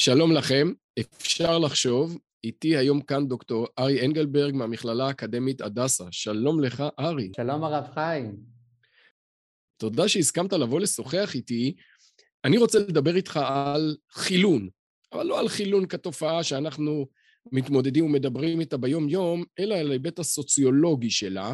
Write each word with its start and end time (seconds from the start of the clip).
שלום 0.00 0.32
לכם, 0.32 0.72
אפשר 1.00 1.58
לחשוב, 1.58 2.18
איתי 2.44 2.76
היום 2.76 3.00
כאן 3.00 3.28
דוקטור 3.28 3.66
ארי 3.78 4.06
אנגלברג 4.06 4.54
מהמכללה 4.54 5.06
האקדמית 5.06 5.60
הדסה. 5.60 6.04
שלום 6.10 6.60
לך, 6.60 6.84
ארי. 6.98 7.32
שלום 7.36 7.64
הרב 7.64 7.84
חיים. 7.94 8.36
תודה 9.76 10.08
שהסכמת 10.08 10.52
לבוא 10.52 10.80
לשוחח 10.80 11.30
איתי. 11.34 11.74
אני 12.44 12.58
רוצה 12.58 12.78
לדבר 12.78 13.16
איתך 13.16 13.40
על 13.44 13.96
חילון, 14.12 14.68
אבל 15.12 15.26
לא 15.26 15.40
על 15.40 15.48
חילון 15.48 15.86
כתופעה 15.86 16.42
שאנחנו 16.42 17.06
מתמודדים 17.52 18.04
ומדברים 18.04 18.60
איתה 18.60 18.76
ביום-יום, 18.76 19.44
אלא 19.58 19.74
על 19.74 19.90
ההיבט 19.90 20.18
הסוציולוגי 20.18 21.10
שלה. 21.10 21.52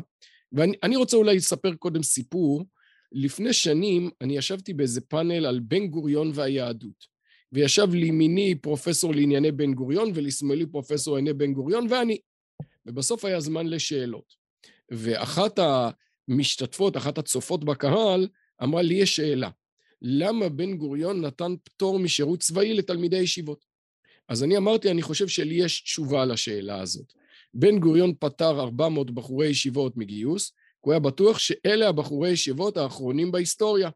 ואני 0.53 0.97
רוצה 0.97 1.17
אולי 1.17 1.37
לספר 1.37 1.75
קודם 1.75 2.03
סיפור. 2.03 2.65
לפני 3.13 3.53
שנים 3.53 4.11
אני 4.21 4.37
ישבתי 4.37 4.75
באיזה 4.75 5.01
פאנל 5.01 5.47
על 5.47 5.61
בן 5.61 5.87
גוריון 5.87 6.31
והיהדות. 6.35 7.14
וישב 7.55 7.95
לימיני 7.95 8.55
פרופסור 8.55 9.15
לענייני 9.15 9.53
בן 9.53 9.75
גוריון 9.75 10.11
ולשמאלי 10.15 10.67
פרופסור 10.67 11.15
לענייני 11.15 11.39
בן 11.39 11.53
גוריון 11.53 11.87
ואני. 11.91 12.19
ובסוף 12.87 13.25
היה 13.25 13.41
זמן 13.41 13.67
לשאלות. 13.67 14.35
ואחת 14.91 15.59
המשתתפות, 16.29 16.97
אחת 16.97 17.19
הצופות 17.19 17.65
בקהל, 17.65 18.29
אמרה 18.63 18.83
לי 18.83 18.95
יש 18.95 19.17
שאלה, 19.17 19.51
למה 20.03 20.49
בן 20.49 20.77
גוריון 20.77 21.21
נתן 21.21 21.55
פטור 21.65 21.99
משירות 21.99 22.41
צבאי 22.41 22.75
לתלמידי 22.75 23.17
ישיבות? 23.17 23.65
אז 24.29 24.43
אני 24.43 24.57
אמרתי, 24.57 24.91
אני 24.91 25.03
חושב 25.03 25.29
שלי 25.29 25.55
יש 25.55 25.81
תשובה 25.81 26.25
לשאלה 26.25 26.81
הזאת. 26.81 27.13
בן 27.55 27.79
גוריון 27.79 28.15
פטר 28.19 28.61
400 28.61 29.11
בחורי 29.11 29.47
ישיבות 29.47 29.97
מגיוס, 29.97 30.53
הוא 30.81 30.93
היה 30.93 31.01
בטוח 31.01 31.39
שאלה 31.39 31.89
הבחורי 31.89 32.31
ישיבות 32.31 32.77
האחרונים 32.77 33.33
בהיסטוריה. 33.33 33.91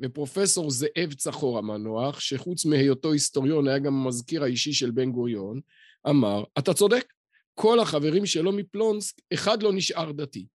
ופרופסור 0.00 0.70
זאב 0.70 1.12
צחור 1.16 1.58
המנוח, 1.58 2.20
שחוץ 2.20 2.64
מהיותו 2.64 3.12
היסטוריון 3.12 3.68
היה 3.68 3.78
גם 3.78 3.94
המזכיר 3.94 4.42
האישי 4.42 4.72
של 4.72 4.90
בן 4.90 5.12
גוריון, 5.12 5.60
אמר, 6.08 6.44
אתה 6.58 6.74
צודק, 6.74 7.12
כל 7.54 7.80
החברים 7.80 8.26
שלו 8.26 8.52
מפלונסק, 8.52 9.20
אחד 9.34 9.62
לא 9.62 9.72
נשאר 9.72 10.12
דתי. 10.12 10.46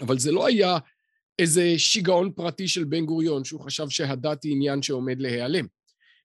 אבל 0.00 0.18
זה 0.18 0.32
לא 0.32 0.46
היה 0.46 0.78
איזה 1.38 1.74
שיגעון 1.78 2.32
פרטי 2.32 2.68
של 2.68 2.84
בן 2.84 3.06
גוריון, 3.06 3.44
שהוא 3.44 3.60
חשב 3.60 3.88
שהדת 3.88 4.42
היא 4.42 4.52
עניין 4.52 4.82
שעומד 4.82 5.20
להיעלם. 5.20 5.66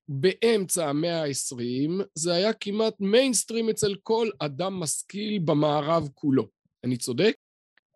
באמצע 0.08 0.90
המאה 0.90 1.22
העשרים 1.22 2.02
זה 2.16 2.34
היה 2.34 2.54
כמעט 2.54 2.94
מיינסטרים 3.00 3.70
אצל 3.70 3.96
כל 4.04 4.30
אדם 4.40 4.80
משכיל 4.80 5.40
במערב 5.46 6.10
כולו. 6.14 6.48
אני 6.84 6.98
צודק? 6.98 7.36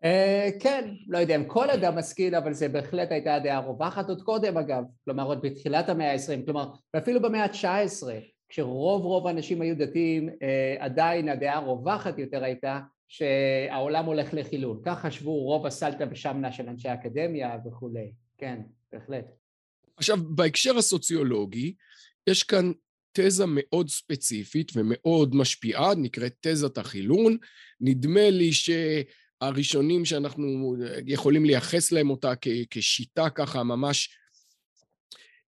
אה, 0.04 0.48
כן, 0.60 0.90
לא 1.06 1.18
יודע 1.18 1.36
אם 1.36 1.44
כל 1.44 1.70
אדם 1.70 1.98
משכיל, 1.98 2.34
אבל 2.34 2.52
זה 2.52 2.68
בהחלט 2.68 3.12
הייתה 3.12 3.34
הדעה 3.34 3.56
הרווחת 3.56 4.08
עוד 4.08 4.22
קודם 4.22 4.56
אגב, 4.56 4.82
כלומר 5.04 5.24
עוד 5.24 5.42
בתחילת 5.42 5.88
המאה 5.88 6.10
העשרים, 6.10 6.44
כלומר 6.44 6.70
ואפילו 6.94 7.22
במאה 7.22 7.44
ה-19, 7.44 8.06
כשרוב 8.48 9.02
רוב 9.02 9.26
האנשים 9.26 9.60
היו 9.60 9.76
דתיים, 9.78 10.28
אה, 10.42 10.76
עדיין 10.78 11.28
הדעה 11.28 11.56
הרווחת 11.56 12.18
יותר 12.18 12.44
הייתה 12.44 12.80
שהעולם 13.08 14.04
הולך 14.04 14.28
לחילול, 14.32 14.78
כך 14.84 15.00
חשבו 15.00 15.34
רוב 15.34 15.66
הסלטה 15.66 16.04
ושמנה 16.10 16.52
של 16.52 16.68
אנשי 16.68 16.88
האקדמיה 16.88 17.56
וכולי, 17.66 18.12
כן, 18.38 18.60
בהחלט. 18.92 19.24
עכשיו, 19.96 20.16
בהקשר 20.28 20.76
הסוציולוגי, 20.76 21.74
יש 22.26 22.42
כאן 22.42 22.72
תזה 23.12 23.44
מאוד 23.48 23.88
ספציפית 23.88 24.72
ומאוד 24.76 25.34
משפיעה, 25.34 25.94
נקראת 25.94 26.34
תזת 26.40 26.78
החילון. 26.78 27.36
נדמה 27.80 28.30
לי 28.30 28.52
ש... 28.52 28.70
הראשונים 29.40 30.04
שאנחנו 30.04 30.76
יכולים 31.06 31.44
לייחס 31.44 31.92
להם 31.92 32.10
אותה 32.10 32.32
כשיטה 32.70 33.30
ככה 33.30 33.62
ממש 33.62 34.18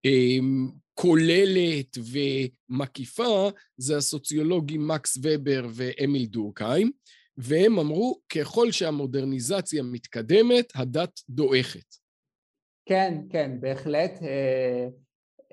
אמ, 0.04 0.68
כוללת 0.94 1.98
ומקיפה, 2.12 3.50
זה 3.76 3.96
הסוציולוגים 3.96 4.88
מקס 4.88 5.18
ובר 5.22 5.66
ואמיל 5.74 6.26
דורקהיים, 6.26 6.90
והם 7.36 7.78
אמרו, 7.78 8.20
ככל 8.28 8.72
שהמודרניזציה 8.72 9.82
מתקדמת, 9.82 10.72
הדת 10.74 11.20
דועכת. 11.28 11.94
כן, 12.86 13.14
כן, 13.30 13.60
בהחלט. 13.60 14.12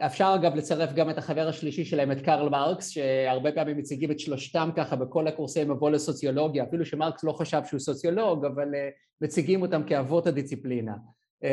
אה, 0.02 0.06
אפשר 0.06 0.36
אגב 0.36 0.56
לצרף 0.56 0.94
גם 0.94 1.10
את 1.10 1.18
החבר 1.18 1.48
השלישי 1.48 1.86
שלהם, 1.86 2.12
את 2.12 2.22
קרל 2.22 2.50
מרקס, 2.50 2.90
שהרבה 2.90 3.52
פעמים 3.52 3.78
מציגים 3.78 4.12
את 4.12 4.20
שלושתם 4.20 4.70
ככה 4.76 4.96
בכל 4.96 5.28
הקורסי 5.28 5.64
מבוא 5.64 5.90
לסוציולוגיה, 5.90 6.64
אפילו 6.64 6.86
שמרקס 6.86 7.24
לא 7.24 7.32
חשב 7.32 7.62
שהוא 7.66 7.80
סוציולוג, 7.80 8.46
אבל 8.46 8.74
uh, 8.74 8.78
מציגים 9.22 9.62
אותם 9.62 9.84
כאבות 9.84 10.28
הדיסציפלינה. 10.28 10.96
אה, 11.44 11.48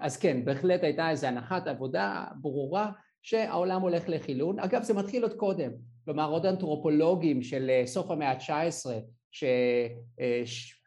אז 0.00 0.16
כן, 0.16 0.44
בהחלט 0.44 0.82
הייתה 0.82 1.10
איזו 1.10 1.26
הנחת 1.26 1.66
עבודה 1.66 2.24
ברורה 2.40 2.90
שהעולם 3.22 3.82
הולך 3.82 4.04
לחילון. 4.08 4.58
אגב, 4.58 4.82
זה 4.82 4.94
מתחיל 4.94 5.22
עוד 5.22 5.34
קודם, 5.34 5.70
כלומר 6.04 6.30
עוד 6.30 6.46
אנתרופולוגים 6.46 7.42
של 7.42 7.70
אה, 7.82 7.86
סוף 7.86 8.10
המאה 8.10 8.30
ה-19, 8.30 8.90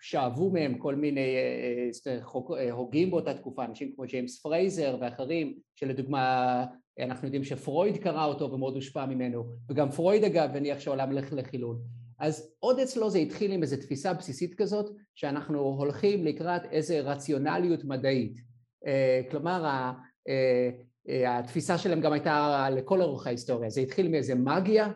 ששאבו 0.02 0.50
מהם 0.50 0.78
כל 0.78 0.96
מיני 0.96 1.36
הוגים 2.72 3.12
באותה 3.12 3.34
תקופה, 3.34 3.66
אנשים 3.66 3.92
כמו 3.96 4.06
ג'יימס 4.08 4.42
פרייזר 4.42 4.98
ואחרים, 5.02 5.54
שלדוגמה 5.76 6.66
אנחנו 7.00 7.28
יודעים 7.28 7.44
שפרויד 7.44 7.98
קרא 7.98 8.26
אותו 8.26 8.52
ומאוד 8.52 8.76
הושפע 8.76 9.06
ממנו, 9.06 9.46
וגם 9.70 9.92
פרויד 9.92 10.24
אגב 10.24 10.56
הניח 10.56 10.80
שהעולם 10.80 11.10
הולך 11.10 11.34
לחילון. 11.34 11.80
אז 12.20 12.56
עוד 12.60 12.80
אצלו 12.80 13.10
זה 13.10 13.20
התחיל 13.20 13.52
עם 13.52 13.62
איזו 13.62 13.78
תפיסה 13.78 14.14
בסיסית 14.14 14.54
כזאת, 14.54 14.90
שאנחנו 15.16 15.60
הולכים 15.60 16.26
לקראת 16.26 16.62
איזו 16.72 16.96
רציונליות 17.04 17.84
מדעית. 17.84 18.40
כלומר, 19.32 19.92
התפיסה 21.28 21.78
שלהם 21.78 22.02
גם 22.02 22.14
הייתה 22.14 22.68
לכל 22.72 23.02
אורך 23.02 23.28
ההיסטוריה, 23.28 23.70
זה 23.70 23.82
התחיל 23.82 24.08
מאיזה 24.08 24.36
מגיה, 24.36 24.92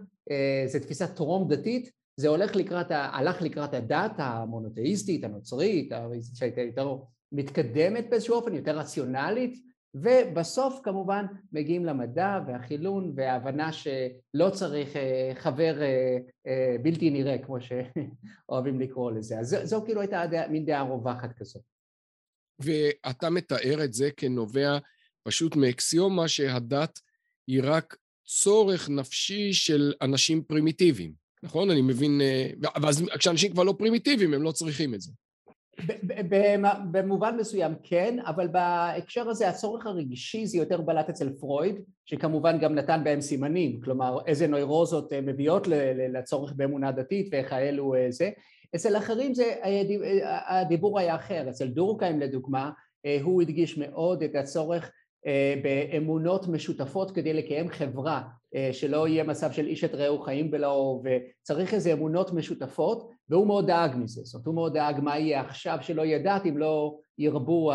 זו 0.67 0.79
תפיסה 0.79 1.07
טרום 1.07 1.47
דתית, 1.47 1.91
זה 2.17 2.27
הולך 2.27 2.55
לקראת, 2.55 2.87
הלך 2.89 3.41
לקראת 3.41 3.73
הדת 3.73 4.11
המונותאיסטית, 4.17 5.23
הנוצרית, 5.23 5.91
שהייתה 6.33 6.61
יותר 6.61 6.97
מתקדמת 7.31 8.09
באיזשהו 8.09 8.35
אופן, 8.35 8.55
יותר 8.55 8.77
רציונלית, 8.77 9.73
ובסוף 9.95 10.79
כמובן 10.83 11.25
מגיעים 11.51 11.85
למדע 11.85 12.39
והחילון 12.47 13.13
וההבנה 13.15 13.73
שלא 13.73 14.49
צריך 14.53 14.95
אה, 14.95 15.31
חבר 15.35 15.81
אה, 15.81 16.17
אה, 16.47 16.75
בלתי 16.81 17.09
נראה, 17.09 17.37
כמו 17.37 17.57
שאוהבים 17.61 18.79
לקרוא 18.79 19.11
לזה. 19.11 19.39
אז 19.39 19.57
זו, 19.63 19.85
כאילו 19.85 20.01
הייתה 20.01 20.23
מין 20.49 20.65
דעה 20.65 20.81
רווחת 20.81 21.37
כזאת. 21.37 21.61
ואתה 22.59 23.29
מתאר 23.29 23.83
את 23.83 23.93
זה 23.93 24.09
כנובע 24.17 24.77
פשוט 25.23 25.55
מאקסיומה 25.55 26.27
שהדת 26.27 26.99
היא 27.47 27.61
רק 27.63 27.97
צורך 28.25 28.89
נפשי 28.89 29.53
של 29.53 29.93
אנשים 30.01 30.43
פרימיטיביים. 30.43 31.22
נכון? 31.43 31.69
אני 31.69 31.81
מבין... 31.81 32.21
אה, 32.21 32.49
ואז 32.81 33.03
כשאנשים 33.19 33.51
כבר 33.51 33.63
לא 33.63 33.75
פרימיטיביים, 33.77 34.33
הם 34.33 34.43
לא 34.43 34.51
צריכים 34.51 34.93
את 34.93 35.01
זה. 35.01 35.11
במובן 36.91 37.37
מסוים 37.37 37.73
כן, 37.83 38.17
אבל 38.25 38.47
בהקשר 38.47 39.29
הזה 39.29 39.49
הצורך 39.49 39.85
הרגשי 39.85 40.45
זה 40.45 40.57
יותר 40.57 40.81
בלט 40.81 41.09
אצל 41.09 41.29
פרויד, 41.29 41.75
שכמובן 42.05 42.59
גם 42.59 42.75
נתן 42.75 43.03
בהם 43.03 43.21
סימנים, 43.21 43.81
כלומר 43.81 44.17
איזה 44.27 44.47
נוירוזות 44.47 45.13
אה, 45.13 45.21
מביאות 45.21 45.67
לצורך 46.13 46.53
באמונה 46.55 46.91
דתית 46.91 47.29
ואיך 47.31 47.53
האלו 47.53 47.95
אה, 47.95 48.07
זה. 48.09 48.29
אצל 48.75 48.97
אחרים 48.97 49.33
זה, 49.33 49.55
הדיבור 50.47 50.99
היה 50.99 51.15
אחר, 51.15 51.49
אצל 51.49 51.67
דורקהיים 51.67 52.19
לדוגמה, 52.19 52.71
הוא 53.21 53.41
הדגיש 53.41 53.77
מאוד 53.77 54.23
את 54.23 54.35
הצורך 54.35 54.91
באמונות 55.63 56.47
משותפות 56.47 57.11
כדי 57.11 57.33
לקיים 57.33 57.69
חברה, 57.69 58.23
שלא 58.71 59.07
יהיה 59.07 59.23
מצב 59.23 59.51
של 59.51 59.65
איש 59.65 59.83
את 59.83 59.93
רעהו 59.93 60.19
חיים 60.19 60.51
בלעו 60.51 61.03
וצריך 61.03 61.73
איזה 61.73 61.93
אמונות 61.93 62.33
משותפות 62.33 63.09
והוא 63.29 63.47
מאוד 63.47 63.67
דאג 63.67 63.95
מזה, 63.95 64.21
זאת 64.23 64.33
אומרת 64.33 64.47
הוא 64.47 64.55
מאוד 64.55 64.73
דאג 64.73 64.99
מה 64.99 65.19
יהיה 65.19 65.41
עכשיו 65.41 65.77
שלא 65.81 66.05
ידעת 66.05 66.45
אם 66.45 66.57
לא 66.57 66.97
ירבו 67.17 67.71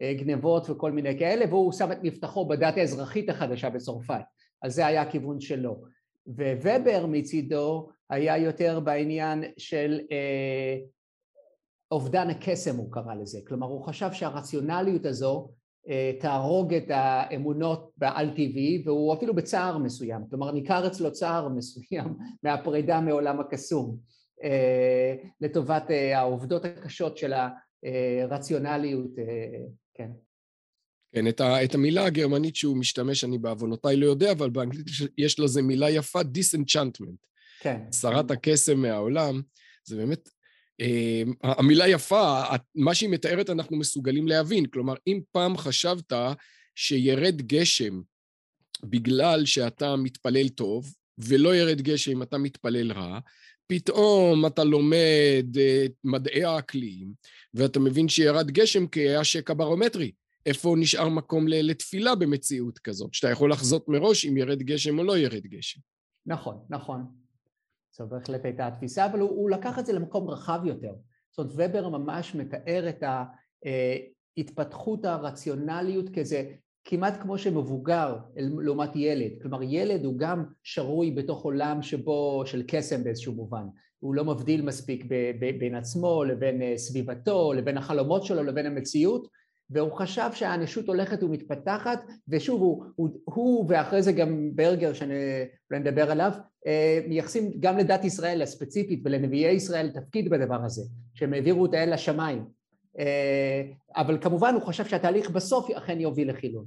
הגנבות 0.00 0.70
וכל 0.70 0.92
מיני 0.92 1.18
כאלה 1.18 1.44
והוא 1.48 1.72
שם 1.72 1.92
את 1.92 1.98
מבטחו 2.02 2.48
בדת 2.48 2.76
האזרחית 2.76 3.30
החדשה 3.30 3.70
בצרפת, 3.70 4.24
אז 4.62 4.74
זה 4.74 4.86
היה 4.86 5.02
הכיוון 5.02 5.40
שלו. 5.40 5.82
וובר 6.26 7.06
מצידו 7.08 7.88
היה 8.10 8.38
יותר 8.38 8.80
בעניין 8.80 9.44
של 9.58 10.00
אה, 10.12 10.78
אובדן 11.90 12.30
הקסם 12.30 12.76
הוא 12.76 12.92
קרא 12.92 13.14
לזה, 13.14 13.38
כלומר 13.46 13.66
הוא 13.66 13.84
חשב 13.84 14.12
שהרציונליות 14.12 15.06
הזו 15.06 15.48
אה, 15.48 15.63
תהרוג 16.20 16.74
את 16.74 16.84
האמונות 16.88 17.90
בעל-טבעי 17.96 18.82
והוא 18.86 19.14
אפילו 19.14 19.34
בצער 19.34 19.78
מסוים, 19.78 20.20
כלומר 20.30 20.52
ניכר 20.52 20.86
אצלו 20.86 21.12
צער 21.12 21.48
מסוים 21.48 22.14
מהפרידה 22.42 23.00
מעולם 23.00 23.40
הקסום 23.40 23.98
אה, 24.44 25.14
לטובת 25.40 25.90
אה, 25.90 26.18
העובדות 26.18 26.64
הקשות 26.64 27.18
של 27.18 27.32
הרציונליות, 28.22 29.10
כן. 29.94 30.10
כן, 31.14 31.28
את, 31.28 31.40
ה, 31.40 31.64
את 31.64 31.74
המילה 31.74 32.04
הגרמנית 32.04 32.56
שהוא 32.56 32.76
משתמש, 32.76 33.24
אני 33.24 33.38
בעוונותיי 33.38 33.96
לא 33.96 34.06
יודע, 34.06 34.32
אבל 34.32 34.50
באנגלית 34.50 34.86
יש 35.18 35.40
לזה 35.40 35.62
מילה 35.62 35.90
יפה, 35.90 36.20
disenchantment. 36.20 37.26
כן. 37.60 37.80
שרת 37.92 38.30
הקסם 38.30 38.78
מהעולם, 38.78 39.42
זה 39.84 39.96
באמת 39.96 40.28
אמ, 40.28 40.33
המילה 41.42 41.88
יפה, 41.88 42.42
מה 42.74 42.94
שהיא 42.94 43.10
מתארת 43.10 43.50
אנחנו 43.50 43.76
מסוגלים 43.76 44.28
להבין. 44.28 44.66
כלומר, 44.66 44.94
אם 45.06 45.20
פעם 45.32 45.56
חשבת 45.56 46.12
שירד 46.74 47.42
גשם 47.42 48.00
בגלל 48.84 49.44
שאתה 49.44 49.96
מתפלל 49.96 50.48
טוב, 50.48 50.94
ולא 51.18 51.56
ירד 51.56 51.80
גשם 51.80 52.12
אם 52.12 52.22
אתה 52.22 52.38
מתפלל 52.38 52.92
רע, 52.92 53.18
פתאום 53.66 54.46
אתה 54.46 54.64
לומד 54.64 55.56
את 55.84 55.92
מדעי 56.04 56.44
האקלים, 56.44 57.12
ואתה 57.54 57.80
מבין 57.80 58.08
שירד 58.08 58.50
גשם 58.50 58.86
כי 58.86 59.00
היה 59.00 59.24
שקע 59.24 59.54
ברומטרי. 59.54 60.12
איפה 60.46 60.74
נשאר 60.78 61.08
מקום 61.08 61.48
לתפילה 61.48 62.14
במציאות 62.14 62.78
כזאת, 62.78 63.14
שאתה 63.14 63.30
יכול 63.30 63.52
לחזות 63.52 63.88
מראש 63.88 64.26
אם 64.26 64.36
ירד 64.36 64.62
גשם 64.62 64.98
או 64.98 65.04
לא 65.04 65.18
ירד 65.18 65.46
גשם. 65.46 65.80
נכון, 66.26 66.58
נכון. 66.70 67.23
זו 67.96 68.06
בהחלט 68.06 68.44
הייתה 68.44 68.66
התפיסה, 68.66 69.06
אבל 69.06 69.20
הוא, 69.20 69.30
הוא 69.30 69.50
לקח 69.50 69.78
את 69.78 69.86
זה 69.86 69.92
למקום 69.92 70.30
רחב 70.30 70.60
יותר. 70.64 70.92
זאת 71.30 71.38
אומרת, 71.38 71.70
ובר 71.70 71.88
ממש 71.88 72.34
מתאר 72.34 72.88
את 72.88 73.02
ההתפתחות 74.36 75.04
הרציונליות 75.04 76.08
כזה, 76.08 76.44
כמעט 76.84 77.22
כמו 77.22 77.38
שמבוגר 77.38 78.16
לעומת 78.36 78.96
ילד. 78.96 79.30
כלומר, 79.42 79.62
ילד 79.62 80.04
הוא 80.04 80.18
גם 80.18 80.44
שרוי 80.62 81.10
בתוך 81.10 81.42
עולם 81.42 81.82
שבו, 81.82 82.42
של 82.46 82.62
קסם 82.66 83.04
באיזשהו 83.04 83.34
מובן. 83.34 83.66
הוא 83.98 84.14
לא 84.14 84.24
מבדיל 84.24 84.62
מספיק 84.62 85.04
ב, 85.08 85.14
ב, 85.40 85.58
בין 85.58 85.74
עצמו 85.74 86.24
לבין 86.24 86.62
אה, 86.62 86.72
סביבתו, 86.76 87.52
לבין 87.52 87.78
החלומות 87.78 88.24
שלו, 88.24 88.42
לבין 88.42 88.66
המציאות, 88.66 89.28
והוא 89.70 89.92
חשב 89.92 90.30
שהאנושות 90.34 90.88
הולכת 90.88 91.22
ומתפתחת, 91.22 92.04
ושוב, 92.28 92.60
הוא, 92.60 92.84
הוא, 92.96 93.20
הוא 93.24 93.66
ואחרי 93.68 94.02
זה 94.02 94.12
גם 94.12 94.50
ברגר, 94.54 94.92
שאני 94.92 95.14
אולי 95.70 95.80
נדבר 95.82 96.10
עליו, 96.10 96.32
אה, 96.66 97.00
מייחסים 97.08 97.52
גם 97.60 97.78
לדת 97.78 98.04
ישראל 98.04 98.42
הספציפית 98.42 99.00
ולנביאי 99.04 99.52
ישראל 99.52 99.90
תפקיד 99.90 100.30
בדבר 100.30 100.64
הזה, 100.64 100.82
שהם 101.14 101.32
העבירו 101.32 101.66
את 101.66 101.74
האל 101.74 101.94
לשמיים. 101.94 102.44
אה, 102.98 103.62
אבל 103.96 104.18
כמובן 104.20 104.54
הוא 104.54 104.62
חשב 104.62 104.86
שהתהליך 104.86 105.30
בסוף 105.30 105.70
אכן 105.70 106.00
יוביל 106.00 106.30
לחילון. 106.30 106.66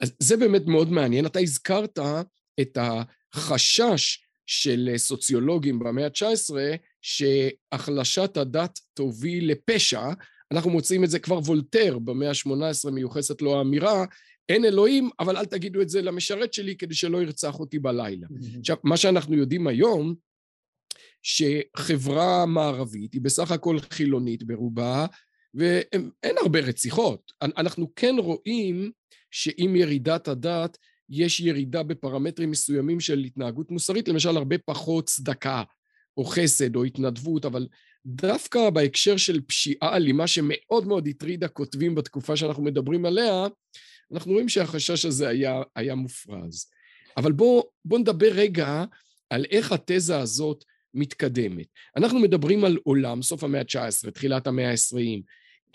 אז 0.00 0.12
זה 0.18 0.36
באמת 0.36 0.62
מאוד 0.66 0.90
מעניין. 0.90 1.26
אתה 1.26 1.38
הזכרת 1.38 1.98
את 2.60 2.78
החשש 3.34 4.26
של 4.46 4.90
סוציולוגים 4.96 5.78
במאה 5.78 6.06
ה-19 6.06 6.54
שהחלשת 7.02 8.36
הדת 8.36 8.78
תוביל 8.94 9.50
לפשע, 9.50 10.08
אנחנו 10.52 10.70
מוצאים 10.70 11.04
את 11.04 11.10
זה 11.10 11.18
כבר 11.18 11.38
וולטר 11.38 11.98
במאה 11.98 12.28
ה-18 12.28 12.90
מיוחסת 12.90 13.42
לו 13.42 13.58
האמירה, 13.58 14.04
אין 14.48 14.64
אלוהים, 14.64 15.10
אבל 15.20 15.36
אל 15.36 15.44
תגידו 15.44 15.82
את 15.82 15.88
זה 15.88 16.02
למשרת 16.02 16.54
שלי 16.54 16.76
כדי 16.76 16.94
שלא 16.94 17.22
ירצח 17.22 17.60
אותי 17.60 17.78
בלילה. 17.78 18.26
עכשיו, 18.58 18.76
מה 18.84 18.96
שאנחנו 18.96 19.36
יודעים 19.36 19.66
היום, 19.66 20.14
שחברה 21.22 22.46
מערבית 22.46 23.14
היא 23.14 23.20
בסך 23.20 23.50
הכל 23.50 23.78
חילונית 23.90 24.42
ברובה, 24.42 25.06
ואין 25.54 26.36
הרבה 26.42 26.60
רציחות. 26.60 27.32
אנחנו 27.42 27.94
כן 27.96 28.14
רואים 28.18 28.90
שעם 29.30 29.76
ירידת 29.76 30.28
הדת 30.28 30.78
יש 31.08 31.40
ירידה 31.40 31.82
בפרמטרים 31.82 32.50
מסוימים 32.50 33.00
של 33.00 33.18
התנהגות 33.18 33.70
מוסרית, 33.70 34.08
למשל 34.08 34.36
הרבה 34.36 34.58
פחות 34.58 35.06
צדקה 35.06 35.62
או 36.16 36.24
חסד 36.24 36.76
או 36.76 36.84
התנדבות, 36.84 37.44
אבל 37.44 37.66
דווקא 38.06 38.70
בהקשר 38.70 39.16
של 39.16 39.40
פשיעה 39.40 39.96
אלימה 39.96 40.26
שמאוד 40.26 40.86
מאוד 40.86 41.08
הטרידה 41.08 41.48
כותבים 41.48 41.94
בתקופה 41.94 42.36
שאנחנו 42.36 42.62
מדברים 42.62 43.06
עליה, 43.06 43.46
אנחנו 44.12 44.32
רואים 44.32 44.48
שהחשש 44.48 45.04
הזה 45.04 45.28
היה, 45.28 45.62
היה 45.76 45.94
מופרז. 45.94 46.66
אבל 47.16 47.32
בואו 47.32 47.68
בוא 47.84 47.98
נדבר 47.98 48.28
רגע 48.32 48.84
על 49.30 49.44
איך 49.50 49.72
התזה 49.72 50.18
הזאת 50.18 50.64
מתקדמת. 50.94 51.66
אנחנו 51.96 52.18
מדברים 52.18 52.64
על 52.64 52.78
עולם, 52.84 53.22
סוף 53.22 53.44
המאה 53.44 53.60
ה-19, 53.60 54.10
תחילת 54.10 54.46
המאה 54.46 54.70
ה-20, 54.70 55.22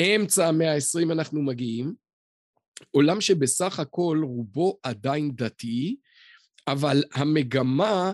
אמצע 0.02 0.48
המאה 0.48 0.74
ה-20 0.74 1.12
אנחנו 1.12 1.42
מגיעים, 1.42 1.94
עולם 2.92 3.22
שבסך 3.22 3.80
הכל 3.80 4.22
רובו 4.24 4.78
עדיין 4.84 5.32
דתי, 5.36 5.96
אבל 6.68 7.04
המגמה 7.14 8.12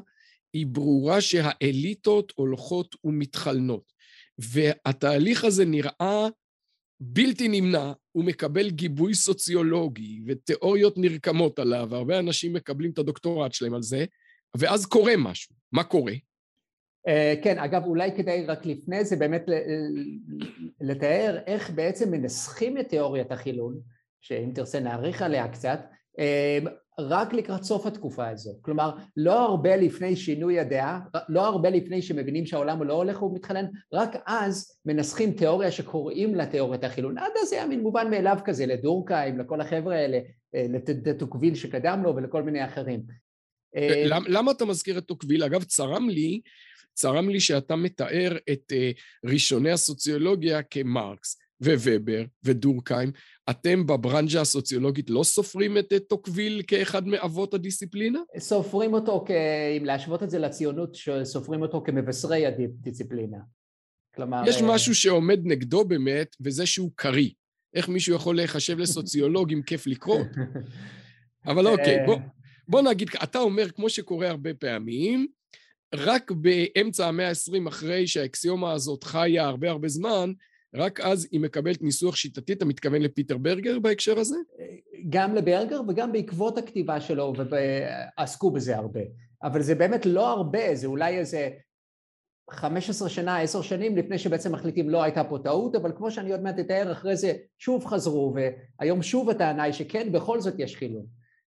היא 0.54 0.66
ברורה 0.66 1.22
שהאליטות 1.22 2.34
הולכות 2.36 2.96
ומתחלנות. 3.04 3.97
והתהליך 4.40 5.44
הזה 5.44 5.66
נראה 5.66 6.28
בלתי 7.00 7.48
נמנע, 7.48 7.92
הוא 8.12 8.24
מקבל 8.24 8.70
גיבוי 8.70 9.14
סוציולוגי 9.14 10.22
ותיאוריות 10.26 10.98
נרקמות 10.98 11.60
עליו, 11.60 11.88
והרבה 11.90 12.20
אנשים 12.20 12.54
מקבלים 12.54 12.92
את 12.92 12.98
הדוקטורט 12.98 13.54
שלהם 13.54 13.74
על 13.74 13.82
זה, 13.82 14.06
ואז 14.58 14.86
קורה 14.86 15.14
משהו. 15.18 15.56
מה 15.72 15.84
קורה? 15.84 16.14
אה, 17.08 17.34
כן, 17.44 17.60
אגב, 17.60 17.84
אולי 17.86 18.12
כדאי 18.18 18.46
רק 18.46 18.66
לפני 18.66 19.06
זה 19.06 19.16
באמת 19.16 19.46
לתאר 20.82 21.38
איך 21.48 21.70
בעצם 21.70 22.12
מנסחים 22.12 22.78
את 22.78 22.90
תיאוריית 22.90 23.32
החילון, 23.32 23.80
שאם 24.22 24.52
תרצה 24.56 24.80
נאריך 24.80 25.22
עליה 25.22 25.48
קצת, 25.48 25.80
אה, 26.20 26.60
רק 27.00 27.34
לקראת 27.34 27.64
סוף 27.64 27.86
התקופה 27.86 28.30
הזו. 28.30 28.52
כלומר, 28.62 28.92
לא 29.18 29.40
הרבה 29.46 29.76
לפני 29.76 30.16
שינוי 30.16 30.60
הדעה, 30.60 31.00
לא 31.30 31.46
הרבה 31.46 31.70
לפני 31.70 32.02
שמבינים 32.02 32.46
שהעולם 32.46 32.84
לא 32.84 32.94
הולך 32.94 33.22
ומתחלן, 33.22 33.66
רק 33.94 34.16
אז 34.28 34.80
מנסחים 34.86 35.32
תיאוריה 35.32 35.72
שקוראים 35.72 36.36
לה 36.36 36.46
תיאוריית 36.46 36.84
החילון. 36.84 37.18
עד 37.18 37.32
אז 37.42 37.54
היה 37.54 37.66
מין 37.66 37.80
מובן 37.80 38.10
מאליו 38.12 38.38
כזה 38.46 38.66
לדורקהיים, 38.66 39.40
לכל 39.40 39.62
החבר'ה 39.62 39.96
האלה, 39.96 40.20
אה, 40.56 40.66
לטוקוויל 41.06 41.56
שקדם 41.56 42.04
לו 42.04 42.16
ולכל 42.16 42.44
מיני 42.44 42.66
אחרים. 42.66 43.02
למה 44.28 44.52
אתה 44.52 44.66
מזכיר 44.66 44.98
את 44.98 45.06
טוקוויל? 45.06 45.44
אגב, 45.44 45.64
צרם 45.64 46.10
לי 46.10 46.42
צרם 46.98 47.30
לי 47.30 47.40
שאתה 47.40 47.76
מתאר 47.76 48.38
את 48.52 48.74
ראשוני 49.26 49.72
הסוציולוגיה 49.72 50.64
כמרקס 50.64 51.38
וובר 51.62 52.24
ודורקהיים. 52.44 53.12
אתם 53.50 53.88
בברנז'ה 53.88 54.42
הסוציולוגית 54.42 55.10
לא 55.10 55.24
סופרים 55.24 55.78
את 55.78 55.94
טוקוויל 56.10 56.62
כאחד 56.68 57.08
מאבות 57.08 57.54
הדיסציפלינה? 57.54 58.20
סופרים 58.40 58.94
אותו, 58.94 59.26
כ... 59.28 59.32
אם 59.78 59.86
להשוות 59.86 60.24
את 60.24 60.30
זה 60.30 60.40
לציונות, 60.40 60.98
סופרים 61.24 61.62
אותו 61.62 61.84
כמבשרי 61.86 62.46
הדיסציפלינה. 62.46 63.38
כלומר... 64.16 64.44
יש 64.48 64.62
אה, 64.62 64.68
משהו 64.68 64.96
שעומד 64.96 65.40
נגדו 65.44 65.86
באמת, 65.86 66.36
וזה 66.42 66.66
שהוא 66.66 66.92
קריא. 66.96 67.30
איך 67.74 67.90
מישהו 67.90 68.16
יכול 68.16 68.36
להיחשב 68.36 68.80
לסוציולוג 68.80 69.54
אם 69.54 69.62
כיף 69.62 69.88
לקרוא? 69.88 70.28
אבל 71.50 71.68
אוקיי, 71.68 72.06
בוא, 72.06 72.18
בוא 72.68 72.82
נגיד, 72.82 73.10
אתה 73.24 73.40
אומר, 73.40 73.70
כמו 73.70 73.90
שקורה 73.90 74.30
הרבה 74.30 74.54
פעמים, 74.54 75.28
רק 75.96 76.32
באמצע 76.32 77.08
המאה 77.08 77.30
ה-20, 77.30 77.70
אחרי 77.70 78.08
שהאקסיומה 78.08 78.72
הזאת 78.72 79.04
חיה 79.04 79.48
הרבה 79.48 79.70
הרבה 79.70 79.88
זמן, 79.88 80.32
רק 80.76 81.00
אז 81.00 81.28
היא 81.32 81.42
מקבלת 81.42 81.82
ניסוח 81.82 82.16
שיטתי, 82.16 82.54
אתה 82.54 82.66
מתכוון 82.66 83.02
לפיטר 83.02 83.38
ברגר 83.38 83.80
בהקשר 83.80 84.20
הזה? 84.20 84.36
גם 85.10 85.36
לברגר 85.36 85.82
וגם 85.88 86.12
בעקבות 86.12 86.58
הכתיבה 86.58 87.02
שלו, 87.02 87.34
ועסקו 88.18 88.52
בזה 88.52 88.76
הרבה. 88.76 89.02
אבל 89.44 89.62
זה 89.62 89.76
באמת 89.76 90.06
לא 90.06 90.28
הרבה, 90.30 90.76
זה 90.76 90.88
אולי 90.88 91.18
איזה 91.18 91.50
15 92.52 93.10
שנה, 93.10 93.42
10 93.42 93.62
שנים 93.62 93.98
לפני 93.98 94.18
שבעצם 94.18 94.52
מחליטים 94.52 94.90
לא 94.90 95.04
הייתה 95.04 95.24
פה 95.24 95.38
טעות, 95.44 95.76
אבל 95.76 95.92
כמו 95.98 96.12
שאני 96.12 96.32
עוד 96.32 96.42
מעט 96.42 96.60
אתאר, 96.60 96.92
אחרי 96.92 97.16
זה 97.16 97.34
שוב 97.58 97.86
חזרו, 97.86 98.36
והיום 98.80 99.02
שוב 99.02 99.30
הטענה 99.30 99.64
היא 99.64 99.74
שכן, 99.74 100.12
בכל 100.12 100.42
זאת 100.42 100.54
יש 100.58 100.76
חילון. 100.76 101.06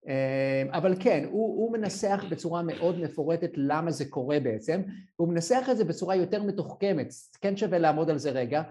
אמ, 0.06 0.70
אבל 0.72 0.94
כן, 1.00 1.24
הוא, 1.30 1.62
הוא 1.62 1.72
מנסח 1.72 2.24
בצורה 2.30 2.62
מאוד 2.62 2.98
מפורטת 2.98 3.50
למה 3.56 3.90
זה 3.90 4.04
קורה 4.04 4.40
בעצם, 4.40 4.82
והוא 5.18 5.28
מנסח 5.28 5.68
את 5.70 5.76
זה 5.76 5.84
בצורה 5.84 6.16
יותר 6.16 6.42
מתוחכמת, 6.42 7.12
כן 7.40 7.56
שווה 7.56 7.78
לעמוד 7.78 8.10
על 8.10 8.18
זה 8.18 8.30
רגע, 8.30 8.58
אה, 8.60 8.64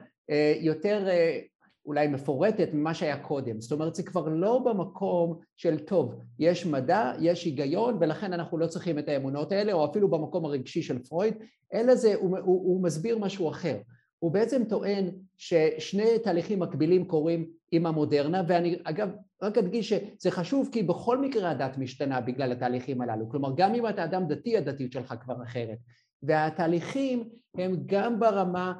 יותר 0.59 1.07
אה, 1.09 1.39
אולי 1.85 2.07
מפורטת 2.07 2.69
ממה 2.73 2.93
שהיה 2.93 3.17
קודם, 3.17 3.61
זאת 3.61 3.71
אומרת 3.71 3.95
זה 3.95 4.03
כבר 4.03 4.27
לא 4.27 4.59
במקום 4.65 5.39
של 5.57 5.79
טוב, 5.79 6.15
יש 6.39 6.65
מדע, 6.65 7.13
יש 7.19 7.45
היגיון 7.45 7.97
ולכן 7.99 8.33
אנחנו 8.33 8.57
לא 8.57 8.67
צריכים 8.67 8.99
את 8.99 9.09
האמונות 9.09 9.51
האלה, 9.51 9.73
או 9.73 9.85
אפילו 9.85 10.09
במקום 10.09 10.45
הרגשי 10.45 10.81
של 10.81 10.99
פרויד, 10.99 11.33
אלא 11.73 11.95
זה, 11.95 12.15
הוא, 12.15 12.37
הוא, 12.37 12.45
הוא 12.45 12.83
מסביר 12.83 13.17
משהו 13.17 13.49
אחר, 13.49 13.77
הוא 14.19 14.31
בעצם 14.31 14.63
טוען 14.69 15.09
ששני 15.37 16.19
תהליכים 16.23 16.59
מקבילים 16.59 17.05
קורים 17.05 17.49
עם 17.71 17.85
המודרנה, 17.85 18.43
ואני 18.47 18.75
אגב 18.83 19.09
רק 19.41 19.57
אדגיש 19.57 19.89
שזה 19.89 20.31
חשוב 20.31 20.69
כי 20.71 20.83
בכל 20.83 21.17
מקרה 21.17 21.51
הדת 21.51 21.77
משתנה 21.77 22.21
בגלל 22.21 22.51
התהליכים 22.51 23.01
הללו, 23.01 23.29
כלומר 23.29 23.49
גם 23.57 23.75
אם 23.75 23.87
אתה 23.87 24.03
אדם 24.03 24.27
דתי 24.27 24.57
הדתיות 24.57 24.91
שלך 24.91 25.13
כבר 25.21 25.43
אחרת, 25.43 25.77
והתהליכים 26.23 27.29
הם 27.57 27.75
גם 27.85 28.19
ברמה 28.19 28.73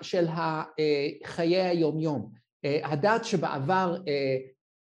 של 0.00 0.26
חיי 1.24 1.60
היומיום, 1.60 2.30
הדת 2.64 3.24
שבעבר 3.24 3.96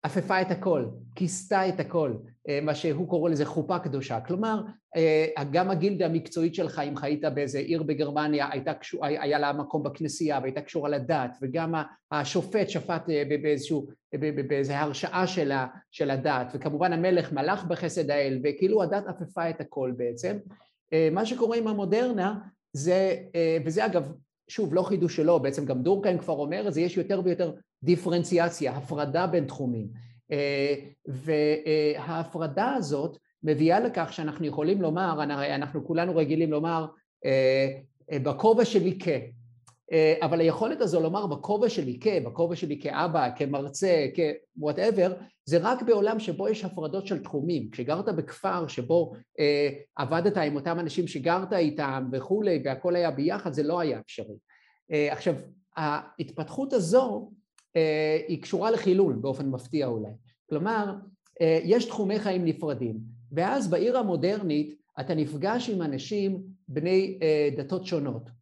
עפפה 0.04 0.42
את 0.42 0.52
הכל, 0.52 0.86
כיסתה 1.16 1.70
את 1.70 1.80
הכל, 1.80 2.14
מה 2.62 2.76
שהוא 2.76 3.10
קורא 3.10 3.30
לזה 3.30 3.46
חופה 3.46 3.80
קדושה, 3.80 4.20
כלומר 4.20 4.62
אה, 4.96 5.44
גם 5.52 5.70
הגילדה 5.70 6.06
המקצועית 6.06 6.56
שלך 6.56 6.82
אם 6.90 6.96
חיית 6.96 7.26
באיזה 7.26 7.60
עיר 7.60 7.84
בגרמניה 7.84 8.50
הייתה 8.52 8.72
היה 9.02 9.40
לה 9.40 9.54
מקום 9.54 9.84
בכנסייה 9.84 10.40
והייתה 10.42 10.62
קשורה 10.62 10.90
לדת 10.90 11.38
וגם 11.42 11.76
השופט 12.12 12.70
שפט 12.70 13.10
אה, 13.10 13.24
באיזשהו, 13.42 13.88
באיזו 14.48 14.74
הרשעה 14.74 15.28
של, 15.28 15.52
של 15.92 16.12
הדת. 16.12 16.52
וכמובן 16.54 16.94
המלך 16.94 17.34
מלך 17.34 17.64
בחסד 17.64 18.10
האל 18.12 18.40
וכאילו 18.44 18.84
הדת 18.84 19.08
עפפה 19.08 19.50
את 19.50 19.62
הכל 19.62 19.94
בעצם. 19.98 20.38
אה, 20.52 20.69
מה 21.12 21.26
שקורה 21.26 21.58
עם 21.58 21.68
המודרנה 21.68 22.40
זה, 22.74 23.16
וזה 23.66 23.86
אגב 23.86 24.14
שוב 24.48 24.74
לא 24.74 24.82
חידוש 24.84 25.16
שלו 25.16 25.40
בעצם 25.40 25.66
גם 25.66 25.82
דורקהיים 25.82 26.18
כבר 26.18 26.34
אומר 26.34 26.68
את 26.68 26.74
זה 26.74 26.82
יש 26.82 26.98
יותר 26.98 27.22
ויותר 27.24 27.52
דיפרנציאציה 27.84 28.72
הפרדה 28.72 29.28
בין 29.28 29.46
תחומים. 29.46 29.88
וההפרדה 31.08 32.74
הזאת 32.74 33.18
מביאה 33.44 33.80
לכך 33.80 34.14
שאנחנו 34.14 34.46
יכולים 34.46 34.82
לומר, 34.82 35.24
אנחנו 35.56 35.86
כולנו 35.86 36.16
רגילים 36.16 36.52
לומר 36.52 36.86
בכובע 38.12 38.66
שלי 38.66 38.98
כ... 39.00 39.08
אבל 40.22 40.40
היכולת 40.40 40.82
הזו 40.82 41.00
לומר 41.00 41.28
בכובע 41.28 41.70
שלי 41.70 41.98
כ, 42.02 42.08
בכובע 42.26 42.56
שלי 42.56 42.80
כאבא, 42.82 43.30
כמרצה, 43.36 44.08
כ-whatever, 44.16 45.12
זה 45.46 45.58
רק 45.62 45.82
בעולם 45.82 46.20
שבו 46.20 46.48
יש 46.48 46.66
הפרדות 46.66 47.08
של 47.08 47.24
תחומים. 47.24 47.70
כשגרת 47.72 48.06
בכפר 48.06 48.68
שבו 48.68 49.14
אה, 49.40 49.70
עבדת 49.96 50.38
עם 50.38 50.56
אותם 50.56 50.80
אנשים 50.80 51.08
שגרת 51.08 51.54
איתם 51.54 52.10
וכולי, 52.12 52.62
והכל 52.66 52.96
היה 52.96 53.12
ביחד, 53.12 53.54
זה 53.54 53.64
לא 53.64 53.80
היה 53.80 54.00
אפשרי. 54.00 54.36
אה, 54.92 55.14
עכשיו, 55.14 55.36
ההתפתחות 55.76 56.74
הזו 56.74 57.32
אה, 57.76 58.20
היא 58.28 58.42
קשורה 58.42 58.72
לחילול 58.72 59.14
באופן 59.14 59.50
מפתיע 59.50 59.88
אולי. 59.88 60.12
כלומר, 60.50 60.94
אה, 61.42 61.60
יש 61.64 61.86
תחומי 61.86 62.20
חיים 62.20 62.46
נפרדים, 62.46 63.00
ואז 63.32 63.70
בעיר 63.70 63.98
המודרנית 63.98 64.76
אתה 65.00 65.16
נפגש 65.16 65.70
עם 65.70 65.82
אנשים 65.82 66.42
בני 66.68 67.20
אה, 67.22 67.50
דתות 67.58 67.86
שונות. 67.86 68.39